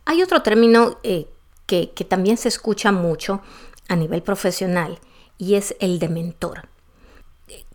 Hay 0.05 0.23
otro 0.23 0.41
término 0.41 0.97
eh, 1.03 1.27
que, 1.67 1.91
que 1.91 2.05
también 2.05 2.37
se 2.37 2.47
escucha 2.47 2.91
mucho 2.91 3.43
a 3.87 3.95
nivel 3.95 4.23
profesional 4.23 4.97
y 5.37 5.53
es 5.53 5.75
el 5.79 5.99
de 5.99 6.09
mentor. 6.09 6.69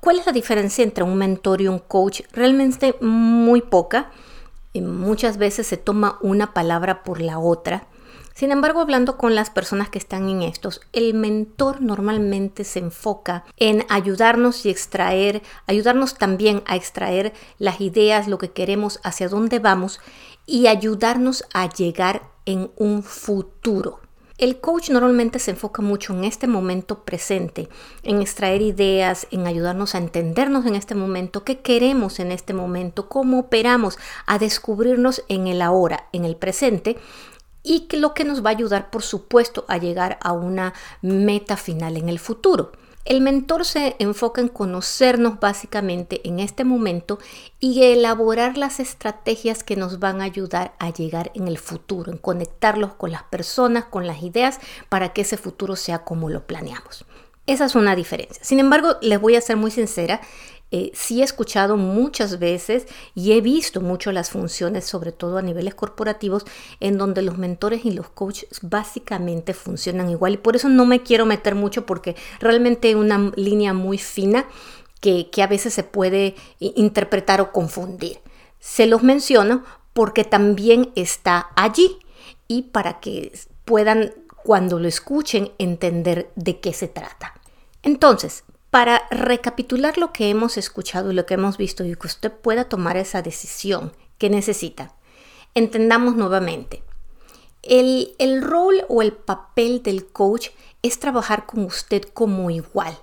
¿Cuál 0.00 0.18
es 0.18 0.26
la 0.26 0.32
diferencia 0.32 0.82
entre 0.82 1.04
un 1.04 1.14
mentor 1.14 1.60
y 1.60 1.68
un 1.68 1.78
coach? 1.78 2.22
Realmente 2.32 2.96
muy 3.00 3.62
poca. 3.62 4.10
Muchas 4.75 5.38
veces 5.38 5.68
se 5.68 5.76
toma 5.76 6.18
una 6.20 6.52
palabra 6.52 7.04
por 7.04 7.20
la 7.20 7.38
otra 7.38 7.87
sin 8.38 8.52
embargo, 8.52 8.80
hablando 8.80 9.16
con 9.16 9.35
las 9.35 9.50
personas 9.50 9.88
que 9.88 9.99
están 9.99 10.28
en 10.28 10.42
estos, 10.42 10.80
el 10.92 11.12
mentor 11.12 11.80
normalmente 11.80 12.62
se 12.62 12.78
enfoca 12.78 13.45
en 13.57 13.85
ayudarnos 13.88 14.64
y 14.64 14.71
extraer, 14.71 15.42
ayudarnos 15.66 16.14
también 16.14 16.62
a 16.64 16.76
extraer 16.76 17.33
las 17.59 17.80
ideas, 17.80 18.28
lo 18.28 18.38
que 18.38 18.52
queremos, 18.52 19.00
hacia 19.02 19.28
dónde 19.28 19.59
vamos 19.59 19.99
y 20.47 20.68
ayudarnos 20.68 21.47
a 21.52 21.68
llegar 21.68 22.30
en 22.47 22.71
un 22.76 23.02
futuro. 23.02 23.99
El 24.38 24.61
coach 24.61 24.90
normalmente 24.90 25.40
se 25.40 25.50
enfoca 25.50 25.83
mucho 25.83 26.14
en 26.14 26.23
este 26.23 26.47
momento 26.47 27.02
presente, 27.02 27.68
en 28.04 28.21
extraer 28.21 28.62
ideas, 28.62 29.26
en 29.33 29.49
ayudarnos 29.49 29.97
a 29.97 29.99
entendernos 29.99 30.64
en 30.64 30.76
este 30.76 30.95
momento, 30.95 31.42
qué 31.42 31.59
queremos 31.59 32.21
en 32.21 32.30
este 32.30 32.54
momento, 32.54 33.09
cómo 33.09 33.40
operamos, 33.40 33.99
a 34.26 34.38
descubrirnos 34.38 35.25
en 35.26 35.49
el 35.49 35.61
ahora, 35.61 36.09
en 36.12 36.25
el 36.25 36.37
presente 36.37 36.99
y 37.68 37.87
lo 37.98 38.14
que 38.14 38.25
nos 38.25 38.42
va 38.42 38.48
a 38.48 38.54
ayudar, 38.54 38.88
por 38.88 39.02
supuesto, 39.02 39.66
a 39.68 39.76
llegar 39.76 40.18
a 40.22 40.32
una 40.32 40.72
meta 41.02 41.58
final 41.58 41.98
en 41.98 42.08
el 42.08 42.18
futuro. 42.18 42.72
El 43.04 43.20
mentor 43.20 43.66
se 43.66 43.94
enfoca 43.98 44.40
en 44.40 44.48
conocernos 44.48 45.38
básicamente 45.38 46.26
en 46.26 46.40
este 46.40 46.64
momento 46.64 47.18
y 47.60 47.82
elaborar 47.84 48.56
las 48.56 48.80
estrategias 48.80 49.64
que 49.64 49.76
nos 49.76 49.98
van 49.98 50.20
a 50.20 50.25
ayudar 50.25 50.75
a 50.78 50.90
llegar 50.90 51.30
en 51.34 51.46
el 51.46 51.58
futuro, 51.58 52.10
en 52.10 52.18
conectarlos 52.18 52.94
con 52.94 53.12
las 53.12 53.22
personas, 53.25 53.84
con 53.84 54.06
las 54.06 54.22
ideas, 54.22 54.60
para 54.88 55.12
que 55.12 55.22
ese 55.22 55.37
futuro 55.37 55.76
sea 55.76 56.04
como 56.04 56.30
lo 56.30 56.46
planeamos. 56.46 57.04
Esa 57.46 57.64
es 57.64 57.75
una 57.75 57.96
diferencia. 57.96 58.44
Sin 58.44 58.60
embargo, 58.60 58.96
les 59.00 59.18
voy 59.20 59.37
a 59.37 59.40
ser 59.40 59.56
muy 59.56 59.70
sincera, 59.70 60.20
eh, 60.70 60.90
sí 60.92 61.20
he 61.20 61.25
escuchado 61.25 61.76
muchas 61.76 62.38
veces 62.38 62.87
y 63.14 63.32
he 63.32 63.40
visto 63.40 63.80
mucho 63.80 64.12
las 64.12 64.30
funciones, 64.30 64.84
sobre 64.84 65.12
todo 65.12 65.38
a 65.38 65.42
niveles 65.42 65.75
corporativos, 65.75 66.44
en 66.80 66.98
donde 66.98 67.22
los 67.22 67.38
mentores 67.38 67.84
y 67.84 67.92
los 67.92 68.10
coaches 68.10 68.48
básicamente 68.62 69.54
funcionan 69.54 70.10
igual. 70.10 70.34
Y 70.34 70.38
por 70.38 70.56
eso 70.56 70.68
no 70.68 70.84
me 70.84 71.02
quiero 71.02 71.25
meter 71.25 71.54
mucho 71.54 71.87
porque 71.87 72.16
realmente 72.40 72.94
una 72.96 73.32
línea 73.37 73.72
muy 73.72 73.98
fina 73.98 74.46
que, 75.00 75.30
que 75.30 75.42
a 75.42 75.46
veces 75.46 75.72
se 75.72 75.84
puede 75.84 76.34
interpretar 76.58 77.40
o 77.40 77.52
confundir. 77.52 78.20
Se 78.60 78.87
los 78.87 79.02
menciono 79.02 79.64
porque 79.94 80.25
también 80.25 80.92
está 80.96 81.48
allí 81.56 81.98
y 82.46 82.62
para 82.62 83.00
que 83.00 83.32
puedan, 83.64 84.12
cuando 84.42 84.78
lo 84.78 84.88
escuchen, 84.88 85.52
entender 85.58 86.30
de 86.34 86.60
qué 86.60 86.72
se 86.72 86.88
trata. 86.88 87.34
Entonces, 87.82 88.44
para 88.70 89.06
recapitular 89.10 89.98
lo 89.98 90.12
que 90.12 90.30
hemos 90.30 90.56
escuchado 90.56 91.10
y 91.10 91.14
lo 91.14 91.26
que 91.26 91.34
hemos 91.34 91.56
visto 91.56 91.84
y 91.84 91.94
que 91.94 92.06
usted 92.06 92.32
pueda 92.32 92.64
tomar 92.68 92.96
esa 92.96 93.22
decisión 93.22 93.92
que 94.18 94.30
necesita, 94.30 94.94
entendamos 95.54 96.16
nuevamente. 96.16 96.82
El, 97.62 98.14
el 98.18 98.42
rol 98.42 98.84
o 98.88 99.02
el 99.02 99.12
papel 99.12 99.82
del 99.82 100.06
coach 100.06 100.50
es 100.82 101.00
trabajar 101.00 101.46
con 101.46 101.64
usted 101.64 102.02
como 102.02 102.50
igual. 102.50 102.96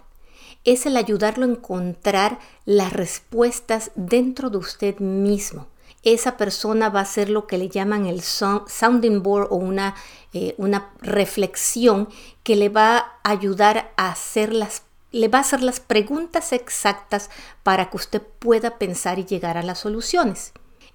Es 0.64 0.86
el 0.86 0.98
ayudarlo 0.98 1.46
a 1.46 1.50
encontrar 1.50 2.40
las 2.66 2.94
respuestas 2.94 3.92
dentro 3.96 4.50
de 4.50 4.58
usted 4.58 5.00
mismo. 5.00 5.68
Esa 6.04 6.38
persona 6.38 6.90
va 6.90 7.02
a 7.02 7.06
ser 7.06 7.30
lo 7.30 7.48
que 7.48 7.58
le 7.58 7.68
llaman 7.68 8.06
el 8.06 8.22
sounding 8.22 9.24
board 9.24 9.48
o 9.50 9.56
una, 9.56 9.96
eh, 10.34 10.54
una 10.58 10.92
reflexión 11.02 12.10
que 12.44 12.56
le 12.56 12.70
va 12.70 12.98
a 12.98 13.32
ayudar 13.32 13.92
a 13.98 14.12
hacer 14.12 14.54
las 14.54 14.82
le 15.16 15.30
va 15.30 15.38
a 15.38 15.42
hacer 15.42 15.64
las 15.64 15.80
preguntas 15.80 16.52
exactas 16.52 17.30
para 17.64 17.90
que 17.90 17.96
usted 17.96 18.22
pueda 18.22 18.78
pensar 18.78 19.18
y 19.18 19.24
llegar 19.24 19.58
a 19.58 19.64
las 19.64 19.80
soluciones. 19.80 20.52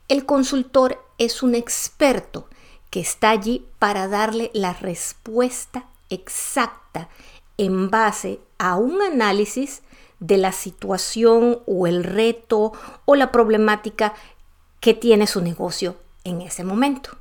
El 0.08 0.26
consultor 0.26 1.02
es 1.16 1.42
un 1.42 1.54
experto 1.54 2.46
que 2.90 3.00
está 3.00 3.30
allí 3.30 3.66
para 3.78 4.08
darle 4.08 4.50
la 4.52 4.74
respuesta 4.74 5.86
exacta 6.10 7.08
en 7.56 7.88
base 7.88 8.40
a 8.58 8.76
un 8.76 9.00
análisis 9.00 9.80
de 10.18 10.36
la 10.36 10.52
situación 10.52 11.60
o 11.66 11.86
el 11.86 12.04
reto 12.04 12.74
o 13.06 13.14
la 13.16 13.32
problemática 13.32 14.12
que 14.80 14.92
tiene 14.92 15.26
su 15.26 15.40
negocio 15.40 15.96
en 16.24 16.42
ese 16.42 16.62
momento. 16.62 17.19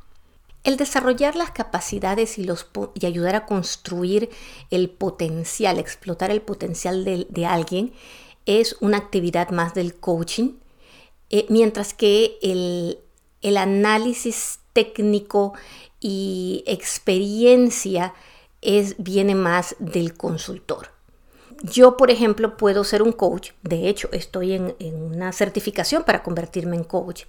El 0.70 0.78
desarrollar 0.78 1.36
las 1.36 1.50
capacidades 1.50 2.38
y, 2.38 2.48
ayudar 3.04 3.36
a 3.36 3.48
construir 3.48 4.30
el 4.70 4.92
potencial, 4.92 5.80
explotar 5.80 6.30
el 6.30 6.44
potencial 6.44 7.04
de, 7.04 7.46
alguien, 7.48 7.92
es 8.46 8.76
una 8.80 8.98
actividad 8.98 9.50
más 9.50 9.74
del 9.74 9.96
coaching, 9.96 10.58
eh, 11.32 11.48
mientras 11.50 11.96
que 11.96 12.38
el, 12.44 13.00
el 13.42 13.58
análisis 13.58 14.60
técnico 14.74 15.54
y 16.00 16.64
experiencia 16.68 18.14
es, 18.62 18.94
viene 19.00 19.34
más 19.34 19.76
del 19.80 20.14
consultor. 20.14 20.90
Yo, 21.64 21.98
por 21.98 22.12
ejemplo, 22.12 22.58
puedo 22.58 22.84
ser 22.84 23.02
un 23.02 23.12
coach, 23.12 23.54
de 23.64 23.90
hecho 23.90 24.08
estoy 24.12 24.54
en, 24.54 24.76
una 24.80 25.32
certificación 25.32 26.04
para 26.04 26.22
convertirme 26.22 26.76
en 26.76 26.84
coach, 26.84 27.24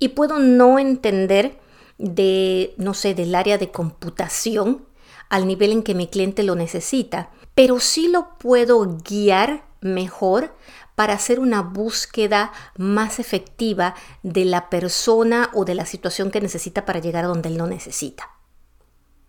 y 0.00 0.08
puedo 0.08 0.40
no 0.40 0.80
entender 0.80 1.69
de, 2.00 2.74
no 2.78 2.94
sé, 2.94 3.14
del 3.14 3.34
área 3.34 3.58
de 3.58 3.70
computación 3.70 4.86
al 5.28 5.46
nivel 5.46 5.72
en 5.72 5.82
que 5.82 5.94
mi 5.94 6.08
cliente 6.08 6.42
lo 6.42 6.54
necesita, 6.54 7.30
pero 7.54 7.78
sí 7.78 8.08
lo 8.08 8.38
puedo 8.38 8.98
guiar 9.04 9.64
mejor 9.80 10.54
para 10.94 11.14
hacer 11.14 11.40
una 11.40 11.62
búsqueda 11.62 12.52
más 12.76 13.18
efectiva 13.18 13.94
de 14.22 14.44
la 14.44 14.68
persona 14.70 15.50
o 15.54 15.64
de 15.64 15.74
la 15.74 15.86
situación 15.86 16.30
que 16.30 16.40
necesita 16.40 16.84
para 16.84 17.00
llegar 17.00 17.24
a 17.24 17.28
donde 17.28 17.48
él 17.48 17.56
lo 17.56 17.66
necesita. 17.66 18.30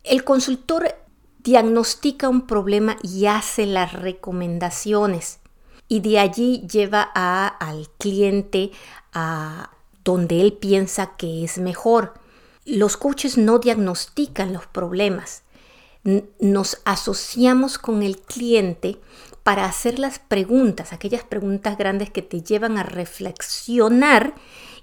El 0.03 0.23
consultor 0.23 0.95
diagnostica 1.39 2.29
un 2.29 2.47
problema 2.47 2.97
y 3.03 3.25
hace 3.25 3.65
las 3.65 3.93
recomendaciones 3.93 5.39
y 5.87 5.99
de 5.99 6.19
allí 6.19 6.65
lleva 6.67 7.01
al 7.01 7.89
cliente 7.97 8.71
a 9.13 9.71
donde 10.03 10.41
él 10.41 10.53
piensa 10.53 11.15
que 11.17 11.43
es 11.43 11.57
mejor. 11.57 12.13
Los 12.71 12.97
coaches 12.97 13.37
no 13.37 13.59
diagnostican 13.59 14.53
los 14.53 14.65
problemas. 14.65 15.43
Nos 16.39 16.81
asociamos 16.85 17.77
con 17.77 18.01
el 18.01 18.17
cliente 18.19 18.99
para 19.43 19.65
hacer 19.65 19.99
las 19.99 20.19
preguntas, 20.19 20.93
aquellas 20.93 21.23
preguntas 21.23 21.77
grandes 21.77 22.09
que 22.09 22.21
te 22.21 22.41
llevan 22.41 22.77
a 22.77 22.83
reflexionar 22.83 24.33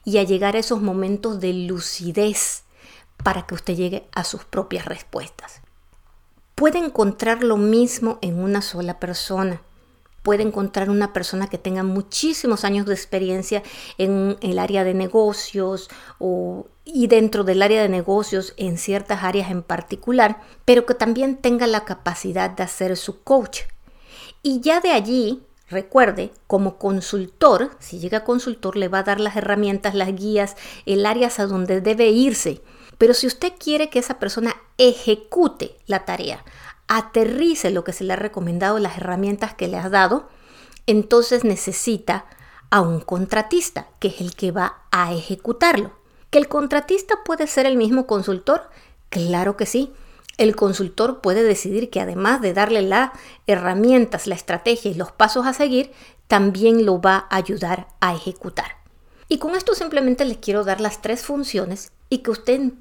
y 0.04 0.18
a 0.18 0.22
llegar 0.22 0.54
a 0.54 0.60
esos 0.60 0.80
momentos 0.80 1.40
de 1.40 1.52
lucidez 1.52 2.64
para 3.22 3.46
que 3.46 3.54
usted 3.54 3.74
llegue 3.74 4.06
a 4.12 4.24
sus 4.24 4.44
propias 4.44 4.84
respuestas 4.84 5.60
puede 6.58 6.78
encontrar 6.78 7.44
lo 7.44 7.56
mismo 7.56 8.18
en 8.20 8.42
una 8.42 8.62
sola 8.62 8.98
persona. 8.98 9.62
Puede 10.24 10.42
encontrar 10.42 10.90
una 10.90 11.12
persona 11.12 11.46
que 11.46 11.56
tenga 11.56 11.84
muchísimos 11.84 12.64
años 12.64 12.84
de 12.84 12.94
experiencia 12.94 13.62
en 13.96 14.36
el 14.40 14.58
área 14.58 14.82
de 14.82 14.92
negocios 14.92 15.88
o, 16.18 16.66
y 16.94 17.06
dentro 17.06 17.44
del 17.44 17.62
área 17.62 17.82
de 17.82 17.88
negocios 17.88 18.54
en 18.56 18.78
ciertas 18.78 19.22
áreas 19.22 19.50
en 19.50 19.62
particular, 19.62 20.40
pero 20.64 20.86
que 20.86 20.94
también 20.94 21.36
tenga 21.36 21.66
la 21.66 21.84
capacidad 21.84 22.50
de 22.50 22.62
hacer 22.62 22.96
su 22.96 23.22
coach. 23.22 23.62
Y 24.42 24.60
ya 24.60 24.80
de 24.80 24.90
allí, 24.90 25.42
recuerde, 25.68 26.32
como 26.46 26.78
consultor, 26.78 27.76
si 27.78 27.98
llega 27.98 28.24
consultor, 28.24 28.76
le 28.76 28.88
va 28.88 29.00
a 29.00 29.04
dar 29.04 29.20
las 29.20 29.36
herramientas, 29.36 29.94
las 29.94 30.14
guías, 30.14 30.56
el 30.86 31.06
área 31.06 31.30
a 31.36 31.46
donde 31.46 31.80
debe 31.80 32.08
irse 32.08 32.62
pero 32.98 33.14
si 33.14 33.28
usted 33.28 33.52
quiere 33.58 33.88
que 33.88 34.00
esa 34.00 34.18
persona 34.18 34.54
ejecute 34.76 35.78
la 35.86 36.04
tarea, 36.04 36.44
aterrice 36.88 37.70
lo 37.70 37.84
que 37.84 37.92
se 37.92 38.04
le 38.04 38.12
ha 38.12 38.16
recomendado, 38.16 38.78
las 38.78 38.98
herramientas 38.98 39.54
que 39.54 39.68
le 39.68 39.78
has 39.78 39.90
dado, 39.90 40.28
entonces 40.86 41.44
necesita 41.44 42.26
a 42.70 42.80
un 42.80 43.00
contratista, 43.00 43.86
que 44.00 44.08
es 44.08 44.20
el 44.20 44.34
que 44.34 44.50
va 44.50 44.82
a 44.90 45.12
ejecutarlo. 45.12 45.92
¿Que 46.30 46.38
el 46.38 46.48
contratista 46.48 47.24
puede 47.24 47.46
ser 47.46 47.66
el 47.66 47.76
mismo 47.76 48.06
consultor? 48.06 48.68
Claro 49.08 49.56
que 49.56 49.66
sí. 49.66 49.92
El 50.36 50.54
consultor 50.54 51.20
puede 51.20 51.42
decidir 51.42 51.90
que 51.90 52.00
además 52.00 52.40
de 52.40 52.52
darle 52.52 52.82
las 52.82 53.10
herramientas, 53.46 54.26
la 54.26 54.34
estrategia 54.34 54.90
y 54.90 54.94
los 54.94 55.10
pasos 55.10 55.46
a 55.46 55.52
seguir, 55.52 55.90
también 56.26 56.84
lo 56.84 57.00
va 57.00 57.26
a 57.30 57.36
ayudar 57.36 57.88
a 58.00 58.14
ejecutar. 58.14 58.76
Y 59.28 59.38
con 59.38 59.56
esto 59.56 59.74
simplemente 59.74 60.24
les 60.24 60.38
quiero 60.38 60.64
dar 60.64 60.80
las 60.80 61.02
tres 61.02 61.22
funciones 61.22 61.90
y 62.08 62.18
que 62.18 62.30
usted 62.30 62.72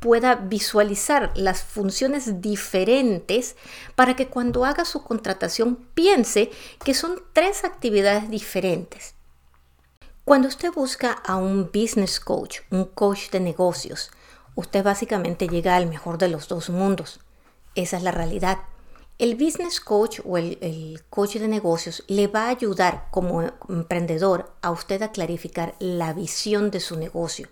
pueda 0.00 0.36
visualizar 0.36 1.32
las 1.34 1.62
funciones 1.62 2.40
diferentes 2.40 3.56
para 3.94 4.16
que 4.16 4.28
cuando 4.28 4.64
haga 4.64 4.84
su 4.84 5.02
contratación 5.02 5.76
piense 5.94 6.50
que 6.84 6.94
son 6.94 7.22
tres 7.32 7.64
actividades 7.64 8.30
diferentes. 8.30 9.14
Cuando 10.24 10.48
usted 10.48 10.72
busca 10.72 11.12
a 11.12 11.36
un 11.36 11.66
business 11.66 12.18
coach, 12.18 12.60
un 12.70 12.86
coach 12.86 13.28
de 13.28 13.40
negocios, 13.40 14.10
usted 14.54 14.82
básicamente 14.82 15.48
llega 15.48 15.76
al 15.76 15.86
mejor 15.86 16.16
de 16.16 16.28
los 16.28 16.48
dos 16.48 16.70
mundos. 16.70 17.20
Esa 17.74 17.98
es 17.98 18.02
la 18.02 18.10
realidad. 18.10 18.60
El 19.18 19.34
business 19.34 19.80
coach 19.80 20.20
o 20.24 20.38
el, 20.38 21.02
coach 21.10 21.34
de 21.34 21.46
negocios 21.46 22.04
le 22.08 22.26
va 22.26 22.46
a 22.46 22.48
ayudar 22.48 23.08
como 23.10 23.42
emprendedor 23.68 24.50
a 24.62 24.70
usted 24.70 25.02
a 25.02 25.12
clarificar 25.12 25.74
la 25.78 26.14
visión 26.14 26.70
de 26.70 26.80
su 26.80 26.96
negocio 26.96 27.48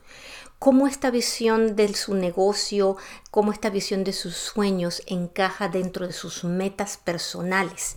cómo 0.58 0.86
esta 0.86 1.10
visión 1.10 1.74
de 1.74 1.92
su 1.92 2.14
negocio, 2.14 2.96
cómo 3.32 3.50
esta 3.50 3.68
visión 3.68 4.04
de 4.04 4.12
sus 4.12 4.36
sueños 4.36 5.02
encaja 5.08 5.68
dentro 5.68 6.06
de 6.06 6.12
sus 6.12 6.44
metas 6.44 6.98
personales. 6.98 7.96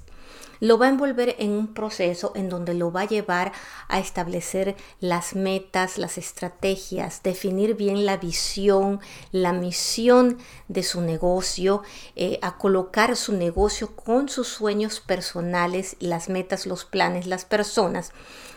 Lo 0.59 0.77
va 0.77 0.87
a 0.87 0.89
envolver 0.89 1.35
en 1.39 1.51
un 1.51 1.73
proceso 1.73 2.31
en 2.35 2.49
donde 2.49 2.73
lo 2.73 2.91
va 2.91 3.01
a 3.01 3.07
llevar 3.07 3.51
a 3.87 3.99
establecer 3.99 4.75
las 4.99 5.35
metas, 5.35 5.97
las 5.97 6.17
estrategias, 6.17 7.21
definir 7.23 7.75
bien 7.75 8.05
la 8.05 8.17
visión, 8.17 8.99
la 9.31 9.53
misión 9.53 10.37
de 10.67 10.83
su 10.83 11.01
negocio, 11.01 11.83
eh, 12.15 12.39
a 12.41 12.57
colocar 12.57 13.15
su 13.15 13.33
negocio 13.33 13.95
con 13.95 14.29
sus 14.29 14.47
sueños 14.47 14.99
personales, 14.99 15.95
las 15.99 16.29
metas, 16.29 16.65
los 16.65 16.85
planes, 16.85 17.27
las 17.27 17.45
personas 17.45 18.11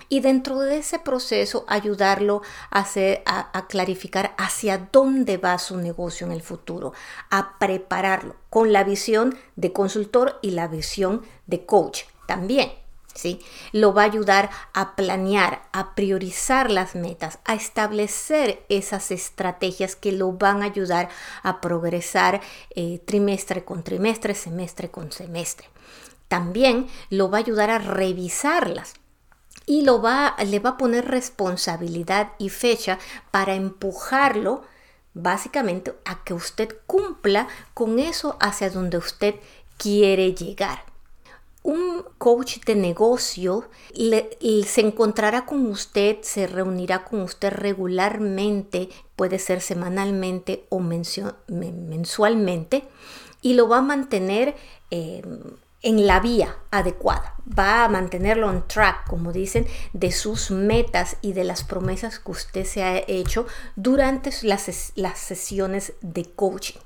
y 0.08 0.20
dentro 0.20 0.58
de 0.60 0.78
ese 0.78 0.98
proceso 0.98 1.64
ayudarlo 1.68 2.42
a, 2.70 2.80
hacer, 2.80 3.22
a, 3.26 3.66
clarificar 3.68 4.34
hacia 4.38 4.88
dónde 4.90 5.36
va 5.36 5.58
su 5.58 5.76
negocio 5.76 6.26
en 6.26 6.32
el 6.32 6.42
futuro, 6.42 6.92
a 7.30 7.58
prepararlo 7.58 8.36
con 8.50 8.72
la 8.72 8.84
visión 8.84 9.36
de 9.56 9.72
consultor 9.72 10.38
y 10.42 10.52
la 10.52 10.68
visión 10.68 11.22
de 11.46 11.66
coach 11.66 12.02
también. 12.26 12.72
¿Sí? 13.14 13.40
Lo 13.72 13.92
va 13.94 14.02
a 14.02 14.04
ayudar 14.04 14.48
a 14.74 14.94
planear, 14.94 15.62
a 15.72 15.96
priorizar 15.96 16.70
las 16.70 16.94
metas, 16.94 17.40
a 17.44 17.54
establecer 17.54 18.64
esas 18.68 19.10
estrategias 19.10 19.96
que 19.96 20.12
lo 20.12 20.30
van 20.34 20.62
a 20.62 20.66
ayudar 20.66 21.08
a 21.42 21.60
progresar 21.60 22.40
eh, 22.76 23.00
trimestre 23.04 23.64
con 23.64 23.82
trimestre, 23.82 24.36
semestre 24.36 24.92
con 24.92 25.10
semestre. 25.10 25.68
También 26.28 26.86
lo 27.10 27.28
va 27.28 27.38
a 27.38 27.40
ayudar 27.40 27.70
a 27.70 27.78
revisarlas 27.78 28.94
y 29.68 29.82
lo 29.82 30.00
va, 30.00 30.34
le 30.46 30.60
va 30.60 30.70
a 30.70 30.76
poner 30.78 31.04
responsabilidad 31.04 32.32
y 32.38 32.48
fecha 32.48 32.98
para 33.30 33.54
empujarlo 33.54 34.62
básicamente 35.12 35.94
a 36.06 36.24
que 36.24 36.32
usted 36.32 36.74
cumpla 36.86 37.48
con 37.74 37.98
eso 37.98 38.38
hacia 38.40 38.70
donde 38.70 38.96
usted 38.96 39.34
quiere 39.76 40.34
llegar. 40.34 40.84
Un 41.62 42.02
coach 42.16 42.60
de 42.64 42.76
negocio 42.76 43.68
se 43.92 44.80
encontrará 44.80 45.44
con 45.44 45.66
usted, 45.66 46.22
se 46.22 46.46
reunirá 46.46 47.04
con 47.04 47.20
usted 47.20 47.52
regularmente, 47.52 48.88
puede 49.16 49.38
ser 49.38 49.60
semanalmente 49.60 50.64
o 50.70 50.80
mensualmente, 50.80 52.84
y 53.42 53.52
lo 53.52 53.68
va 53.68 53.78
a 53.78 53.82
mantener 53.82 54.56
eh, 54.90 55.22
en 55.82 56.06
la 56.06 56.20
vía 56.20 56.56
adecuada, 56.70 57.34
va 57.46 57.84
a 57.84 57.88
mantenerlo 57.88 58.48
on 58.48 58.66
track, 58.66 59.06
como 59.06 59.32
dicen, 59.32 59.66
de 59.92 60.10
sus 60.10 60.50
metas 60.50 61.16
y 61.22 61.32
de 61.32 61.44
las 61.44 61.62
promesas 61.62 62.18
que 62.18 62.30
usted 62.32 62.64
se 62.64 62.82
ha 62.82 62.98
hecho 63.06 63.46
durante 63.76 64.30
las, 64.42 64.92
las 64.96 65.18
sesiones 65.18 65.92
de 66.00 66.24
coaching. 66.24 66.80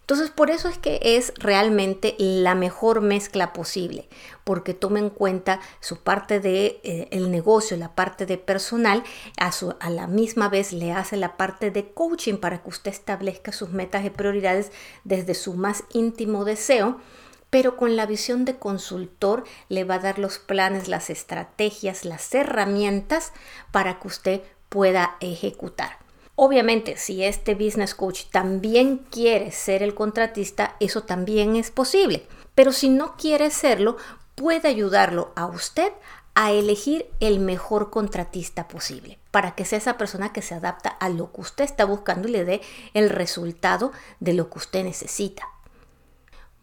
Entonces, 0.00 0.30
por 0.30 0.50
eso 0.50 0.68
es 0.68 0.78
que 0.78 1.00
es 1.02 1.32
realmente 1.36 2.14
la 2.18 2.54
mejor 2.54 3.00
mezcla 3.00 3.52
posible, 3.52 4.08
porque 4.44 4.72
toma 4.72 5.00
en 5.00 5.10
cuenta 5.10 5.58
su 5.80 5.98
parte 5.98 6.38
de 6.38 6.80
eh, 6.84 7.08
el 7.10 7.32
negocio, 7.32 7.76
la 7.76 7.96
parte 7.96 8.24
de 8.24 8.38
personal, 8.38 9.02
a, 9.36 9.50
a 9.80 9.90
la 9.90 10.06
misma 10.06 10.48
vez 10.48 10.72
le 10.72 10.92
hace 10.92 11.16
la 11.16 11.36
parte 11.36 11.72
de 11.72 11.92
coaching 11.92 12.36
para 12.36 12.62
que 12.62 12.68
usted 12.68 12.92
establezca 12.92 13.50
sus 13.50 13.70
metas 13.70 14.04
y 14.04 14.10
prioridades 14.10 14.70
desde 15.02 15.34
su 15.34 15.54
más 15.54 15.82
íntimo 15.92 16.44
deseo 16.44 17.00
pero 17.50 17.76
con 17.76 17.96
la 17.96 18.06
visión 18.06 18.44
de 18.44 18.56
consultor 18.56 19.44
le 19.68 19.84
va 19.84 19.96
a 19.96 20.00
dar 20.00 20.18
los 20.18 20.38
planes, 20.38 20.88
las 20.88 21.10
estrategias, 21.10 22.04
las 22.04 22.34
herramientas 22.34 23.32
para 23.70 23.98
que 23.98 24.08
usted 24.08 24.42
pueda 24.68 25.16
ejecutar. 25.20 25.98
Obviamente, 26.34 26.98
si 26.98 27.24
este 27.24 27.54
business 27.54 27.94
coach 27.94 28.24
también 28.30 28.98
quiere 29.10 29.52
ser 29.52 29.82
el 29.82 29.94
contratista, 29.94 30.76
eso 30.80 31.02
también 31.04 31.56
es 31.56 31.70
posible. 31.70 32.26
Pero 32.54 32.72
si 32.72 32.90
no 32.90 33.16
quiere 33.16 33.50
serlo, 33.50 33.96
puede 34.34 34.68
ayudarlo 34.68 35.32
a 35.34 35.46
usted 35.46 35.92
a 36.34 36.52
elegir 36.52 37.10
el 37.20 37.40
mejor 37.40 37.90
contratista 37.90 38.68
posible, 38.68 39.18
para 39.30 39.54
que 39.54 39.64
sea 39.64 39.78
esa 39.78 39.96
persona 39.96 40.34
que 40.34 40.42
se 40.42 40.54
adapta 40.54 40.90
a 40.90 41.08
lo 41.08 41.32
que 41.32 41.40
usted 41.40 41.64
está 41.64 41.86
buscando 41.86 42.28
y 42.28 42.32
le 42.32 42.44
dé 42.44 42.60
el 42.92 43.08
resultado 43.08 43.90
de 44.20 44.34
lo 44.34 44.50
que 44.50 44.58
usted 44.58 44.84
necesita. 44.84 45.48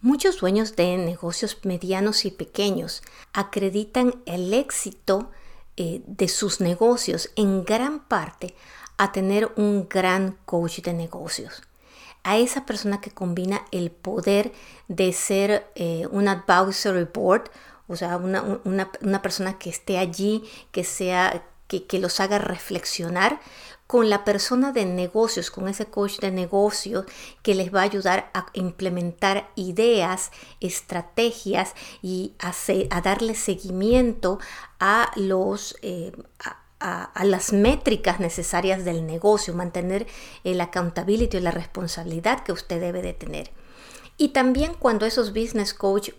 Muchos 0.03 0.41
dueños 0.41 0.75
de 0.75 0.97
negocios 0.97 1.59
medianos 1.63 2.25
y 2.25 2.31
pequeños 2.31 3.03
acreditan 3.31 4.21
el 4.25 4.53
éxito 4.53 5.31
eh, 5.77 6.01
de 6.05 6.27
sus 6.27 6.59
negocios 6.59 7.29
en 7.37 7.63
gran 7.63 8.01
parte 8.01 8.53
a 8.97 9.13
tener 9.13 9.53
un 9.55 9.87
gran 9.87 10.37
coach 10.43 10.81
de 10.81 10.91
negocios. 10.91 11.63
A 12.23 12.35
esa 12.37 12.65
persona 12.65 12.99
que 12.99 13.11
combina 13.11 13.63
el 13.71 13.91
poder 13.91 14.51
de 14.89 15.13
ser 15.13 15.71
eh, 15.75 16.05
un 16.11 16.27
advisory 16.27 17.05
board 17.05 17.49
o 17.87 17.95
sea, 17.95 18.17
una, 18.17 19.21
persona 19.21 19.57
que 19.57 19.69
esté 19.69 19.99
allí, 19.99 20.43
que 20.73 20.83
sea, 20.83 21.45
que, 21.67 21.85
que, 21.85 21.99
los 21.99 22.19
haga 22.19 22.39
reflexionar 22.39 23.39
con 23.93 24.09
la 24.09 24.25
persona 24.25 24.71
de 24.71 24.85
negocios, 24.85 25.51
con 25.51 25.67
ese 25.67 25.85
coach 25.85 26.17
de 26.17 26.31
negocios 26.31 27.05
que 27.43 27.53
les 27.53 27.71
va 27.71 27.81
a 27.81 27.83
ayudar 27.83 28.31
a 28.33 28.47
implementar 28.53 29.51
ideas, 29.53 30.31
estrategias 30.61 31.75
y 32.01 32.33
a, 32.39 33.01
darle 33.01 33.35
seguimiento 33.35 34.39
a 34.79 35.11
los... 35.15 35.77
Eh, 35.83 36.11
a, 36.79 37.23
las 37.23 37.53
métricas 37.53 38.19
necesarias 38.19 38.83
del 38.83 39.05
negocio, 39.05 39.53
mantener 39.53 40.07
el 40.43 40.59
accountability 40.59 41.37
y 41.37 41.41
la 41.41 41.51
responsabilidad 41.51 42.43
que 42.43 42.51
usted 42.51 42.81
debe 42.81 43.03
de 43.03 43.13
tener. 43.13 43.51
Y 44.17 44.29
también 44.29 44.73
cuando 44.73 45.05
esos 45.05 45.33
business 45.33 45.75
coach 45.75 46.09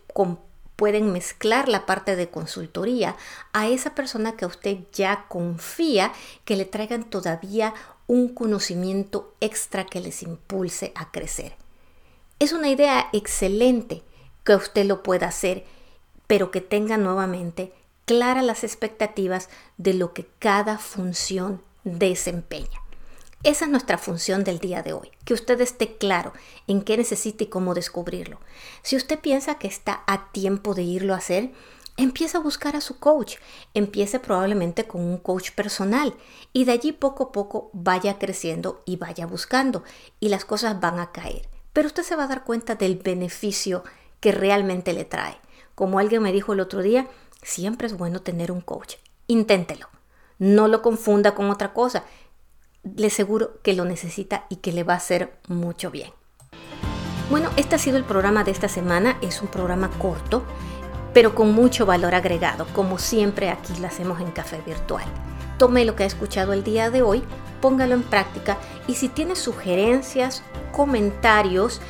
pueden 0.76 1.12
mezclar 1.12 1.68
la 1.68 1.86
parte 1.86 2.16
de 2.16 2.28
consultoría 2.28 3.16
a 3.52 3.68
esa 3.68 3.94
persona 3.94 4.36
que 4.36 4.46
usted 4.46 4.78
ya 4.92 5.26
confía 5.28 6.12
que 6.44 6.56
le 6.56 6.64
traigan 6.64 7.04
todavía 7.04 7.74
un 8.06 8.28
conocimiento 8.28 9.34
extra 9.40 9.84
que 9.86 10.00
les 10.00 10.22
impulse 10.22 10.92
a 10.94 11.10
crecer. 11.10 11.56
Es 12.38 12.52
una 12.52 12.68
idea 12.68 13.08
excelente 13.12 14.02
que 14.44 14.54
usted 14.54 14.84
lo 14.84 15.02
pueda 15.02 15.28
hacer, 15.28 15.64
pero 16.26 16.50
que 16.50 16.60
tenga 16.60 16.96
nuevamente 16.96 17.72
claras 18.04 18.44
las 18.44 18.64
expectativas 18.64 19.48
de 19.78 19.94
lo 19.94 20.12
que 20.12 20.26
cada 20.38 20.78
función 20.78 21.62
desempeña. 21.84 22.83
Esa 23.44 23.66
es 23.66 23.70
nuestra 23.70 23.98
función 23.98 24.42
del 24.42 24.58
día 24.58 24.82
de 24.82 24.94
hoy, 24.94 25.10
que 25.26 25.34
usted 25.34 25.60
esté 25.60 25.98
claro 25.98 26.32
en 26.66 26.80
qué 26.80 26.96
necesita 26.96 27.44
y 27.44 27.48
cómo 27.48 27.74
descubrirlo. 27.74 28.40
Si 28.80 28.96
usted 28.96 29.18
piensa 29.18 29.56
que 29.56 29.68
está 29.68 30.02
a 30.06 30.32
tiempo 30.32 30.72
de 30.72 30.82
irlo 30.82 31.12
a 31.12 31.18
hacer, 31.18 31.52
empieza 31.98 32.38
a 32.38 32.40
buscar 32.40 32.74
a 32.74 32.80
su 32.80 32.98
coach. 32.98 33.34
Empiece 33.74 34.18
probablemente 34.18 34.86
con 34.86 35.02
un 35.02 35.18
coach 35.18 35.50
personal 35.50 36.14
y 36.54 36.64
de 36.64 36.72
allí 36.72 36.92
poco 36.92 37.24
a 37.24 37.32
poco 37.32 37.68
vaya 37.74 38.18
creciendo 38.18 38.82
y 38.86 38.96
vaya 38.96 39.26
buscando 39.26 39.84
y 40.20 40.30
las 40.30 40.46
cosas 40.46 40.80
van 40.80 40.98
a 40.98 41.12
caer. 41.12 41.46
Pero 41.74 41.88
usted 41.88 42.02
se 42.02 42.16
va 42.16 42.24
a 42.24 42.28
dar 42.28 42.44
cuenta 42.44 42.76
del 42.76 42.96
beneficio 42.96 43.84
que 44.20 44.32
realmente 44.32 44.94
le 44.94 45.04
trae. 45.04 45.36
Como 45.74 45.98
alguien 45.98 46.22
me 46.22 46.32
dijo 46.32 46.54
el 46.54 46.60
otro 46.60 46.80
día, 46.80 47.08
siempre 47.42 47.88
es 47.88 47.98
bueno 47.98 48.22
tener 48.22 48.50
un 48.50 48.62
coach. 48.62 48.94
Inténtelo. 49.26 49.90
No 50.38 50.66
lo 50.66 50.82
confunda 50.82 51.34
con 51.34 51.50
otra 51.50 51.72
cosa 51.74 52.04
le 52.96 53.06
aseguro 53.06 53.60
que 53.62 53.74
lo 53.74 53.84
necesita 53.84 54.46
y 54.48 54.56
que 54.56 54.72
le 54.72 54.84
va 54.84 54.94
a 54.94 54.98
hacer 54.98 55.38
mucho 55.48 55.90
bien. 55.90 56.10
Bueno, 57.30 57.50
este 57.56 57.76
ha 57.76 57.78
sido 57.78 57.96
el 57.96 58.04
programa 58.04 58.44
de 58.44 58.50
esta 58.50 58.68
semana. 58.68 59.16
Es 59.22 59.40
un 59.40 59.48
programa 59.48 59.90
corto, 59.98 60.44
pero 61.14 61.34
con 61.34 61.52
mucho 61.52 61.86
valor 61.86 62.14
agregado, 62.14 62.66
como 62.74 62.98
siempre 62.98 63.48
aquí 63.48 63.72
lo 63.80 63.86
hacemos 63.86 64.20
en 64.20 64.30
Café 64.30 64.60
Virtual. 64.66 65.04
Tome 65.58 65.84
lo 65.84 65.96
que 65.96 66.02
ha 66.02 66.06
escuchado 66.06 66.52
el 66.52 66.64
día 66.64 66.90
de 66.90 67.02
hoy, 67.02 67.22
póngalo 67.62 67.94
en 67.94 68.02
práctica 68.02 68.58
y 68.86 68.96
si 68.96 69.08
tiene 69.08 69.36
sugerencias, 69.36 70.42
comentarios 70.72 71.80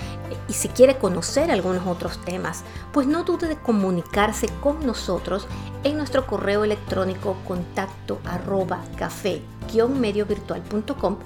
y 0.48 0.54
si 0.54 0.68
quiere 0.68 0.98
conocer 0.98 1.50
algunos 1.50 1.86
otros 1.86 2.18
temas, 2.24 2.62
pues 2.92 3.06
no 3.06 3.24
dude 3.24 3.48
de 3.48 3.56
comunicarse 3.56 4.46
con 4.60 4.86
nosotros 4.86 5.48
en 5.82 5.96
nuestro 5.96 6.26
correo 6.26 6.62
electrónico 6.64 7.36
contacto 7.46 8.18
arroba 8.24 8.80
café-mediovirtual.com 8.96 11.16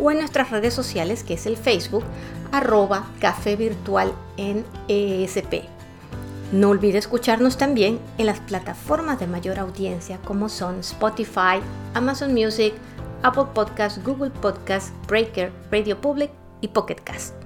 o 0.00 0.10
en 0.10 0.18
nuestras 0.18 0.50
redes 0.50 0.74
sociales 0.74 1.22
que 1.22 1.34
es 1.34 1.46
el 1.46 1.56
Facebook 1.56 2.02
arroba 2.50 3.06
café 3.20 3.54
virtual 3.56 4.12
en 4.36 4.64
ESP. 4.88 5.68
No 6.52 6.68
olvide 6.68 6.98
escucharnos 6.98 7.56
también 7.56 7.98
en 8.18 8.26
las 8.26 8.40
plataformas 8.40 9.18
de 9.18 9.26
mayor 9.26 9.58
audiencia 9.58 10.18
como 10.24 10.50
son 10.50 10.80
Spotify, 10.80 11.62
Amazon 11.94 12.34
Music, 12.34 12.74
Apple 13.22 13.46
Podcasts, 13.54 14.02
Google 14.04 14.30
Podcasts, 14.30 14.92
Breaker, 15.06 15.50
Radio 15.70 15.98
Public 15.98 16.30
y 16.60 16.68
Pocket 16.68 16.96
Cast. 16.96 17.41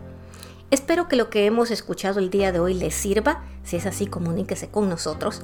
Espero 0.71 1.07
que 1.09 1.17
lo 1.17 1.31
que 1.31 1.47
hemos 1.47 1.71
escuchado 1.71 2.19
el 2.19 2.31
día 2.31 2.51
de 2.51 2.59
hoy 2.59 2.75
les 2.75 2.95
sirva. 2.95 3.45
Si 3.63 3.77
es 3.77 3.87
así, 3.87 4.07
comuníquese 4.07 4.69
con 4.69 4.89
nosotros. 4.89 5.43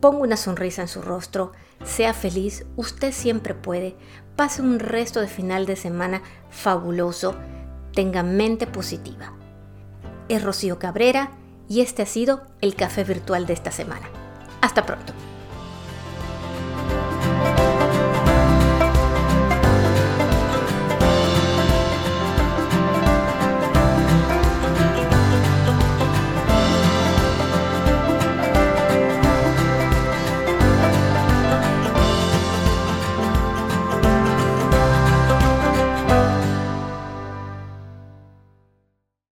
Ponga 0.00 0.18
una 0.18 0.36
sonrisa 0.36 0.82
en 0.82 0.88
su 0.88 1.02
rostro, 1.02 1.52
sea 1.84 2.14
feliz, 2.14 2.66
usted 2.76 3.12
siempre 3.12 3.54
puede. 3.54 3.96
Pase 4.36 4.62
un 4.62 4.78
resto 4.78 5.20
de 5.20 5.28
final 5.28 5.66
de 5.66 5.76
semana 5.76 6.22
fabuloso. 6.50 7.34
Tenga 7.94 8.22
mente 8.22 8.66
positiva. 8.66 9.32
Es 10.28 10.42
Rocío 10.42 10.78
Cabrera 10.78 11.32
y 11.68 11.80
este 11.80 12.02
ha 12.02 12.06
sido 12.06 12.42
el 12.60 12.74
café 12.74 13.04
virtual 13.04 13.46
de 13.46 13.54
esta 13.54 13.70
semana. 13.70 14.08
Hasta 14.60 14.84
pronto. 14.84 15.12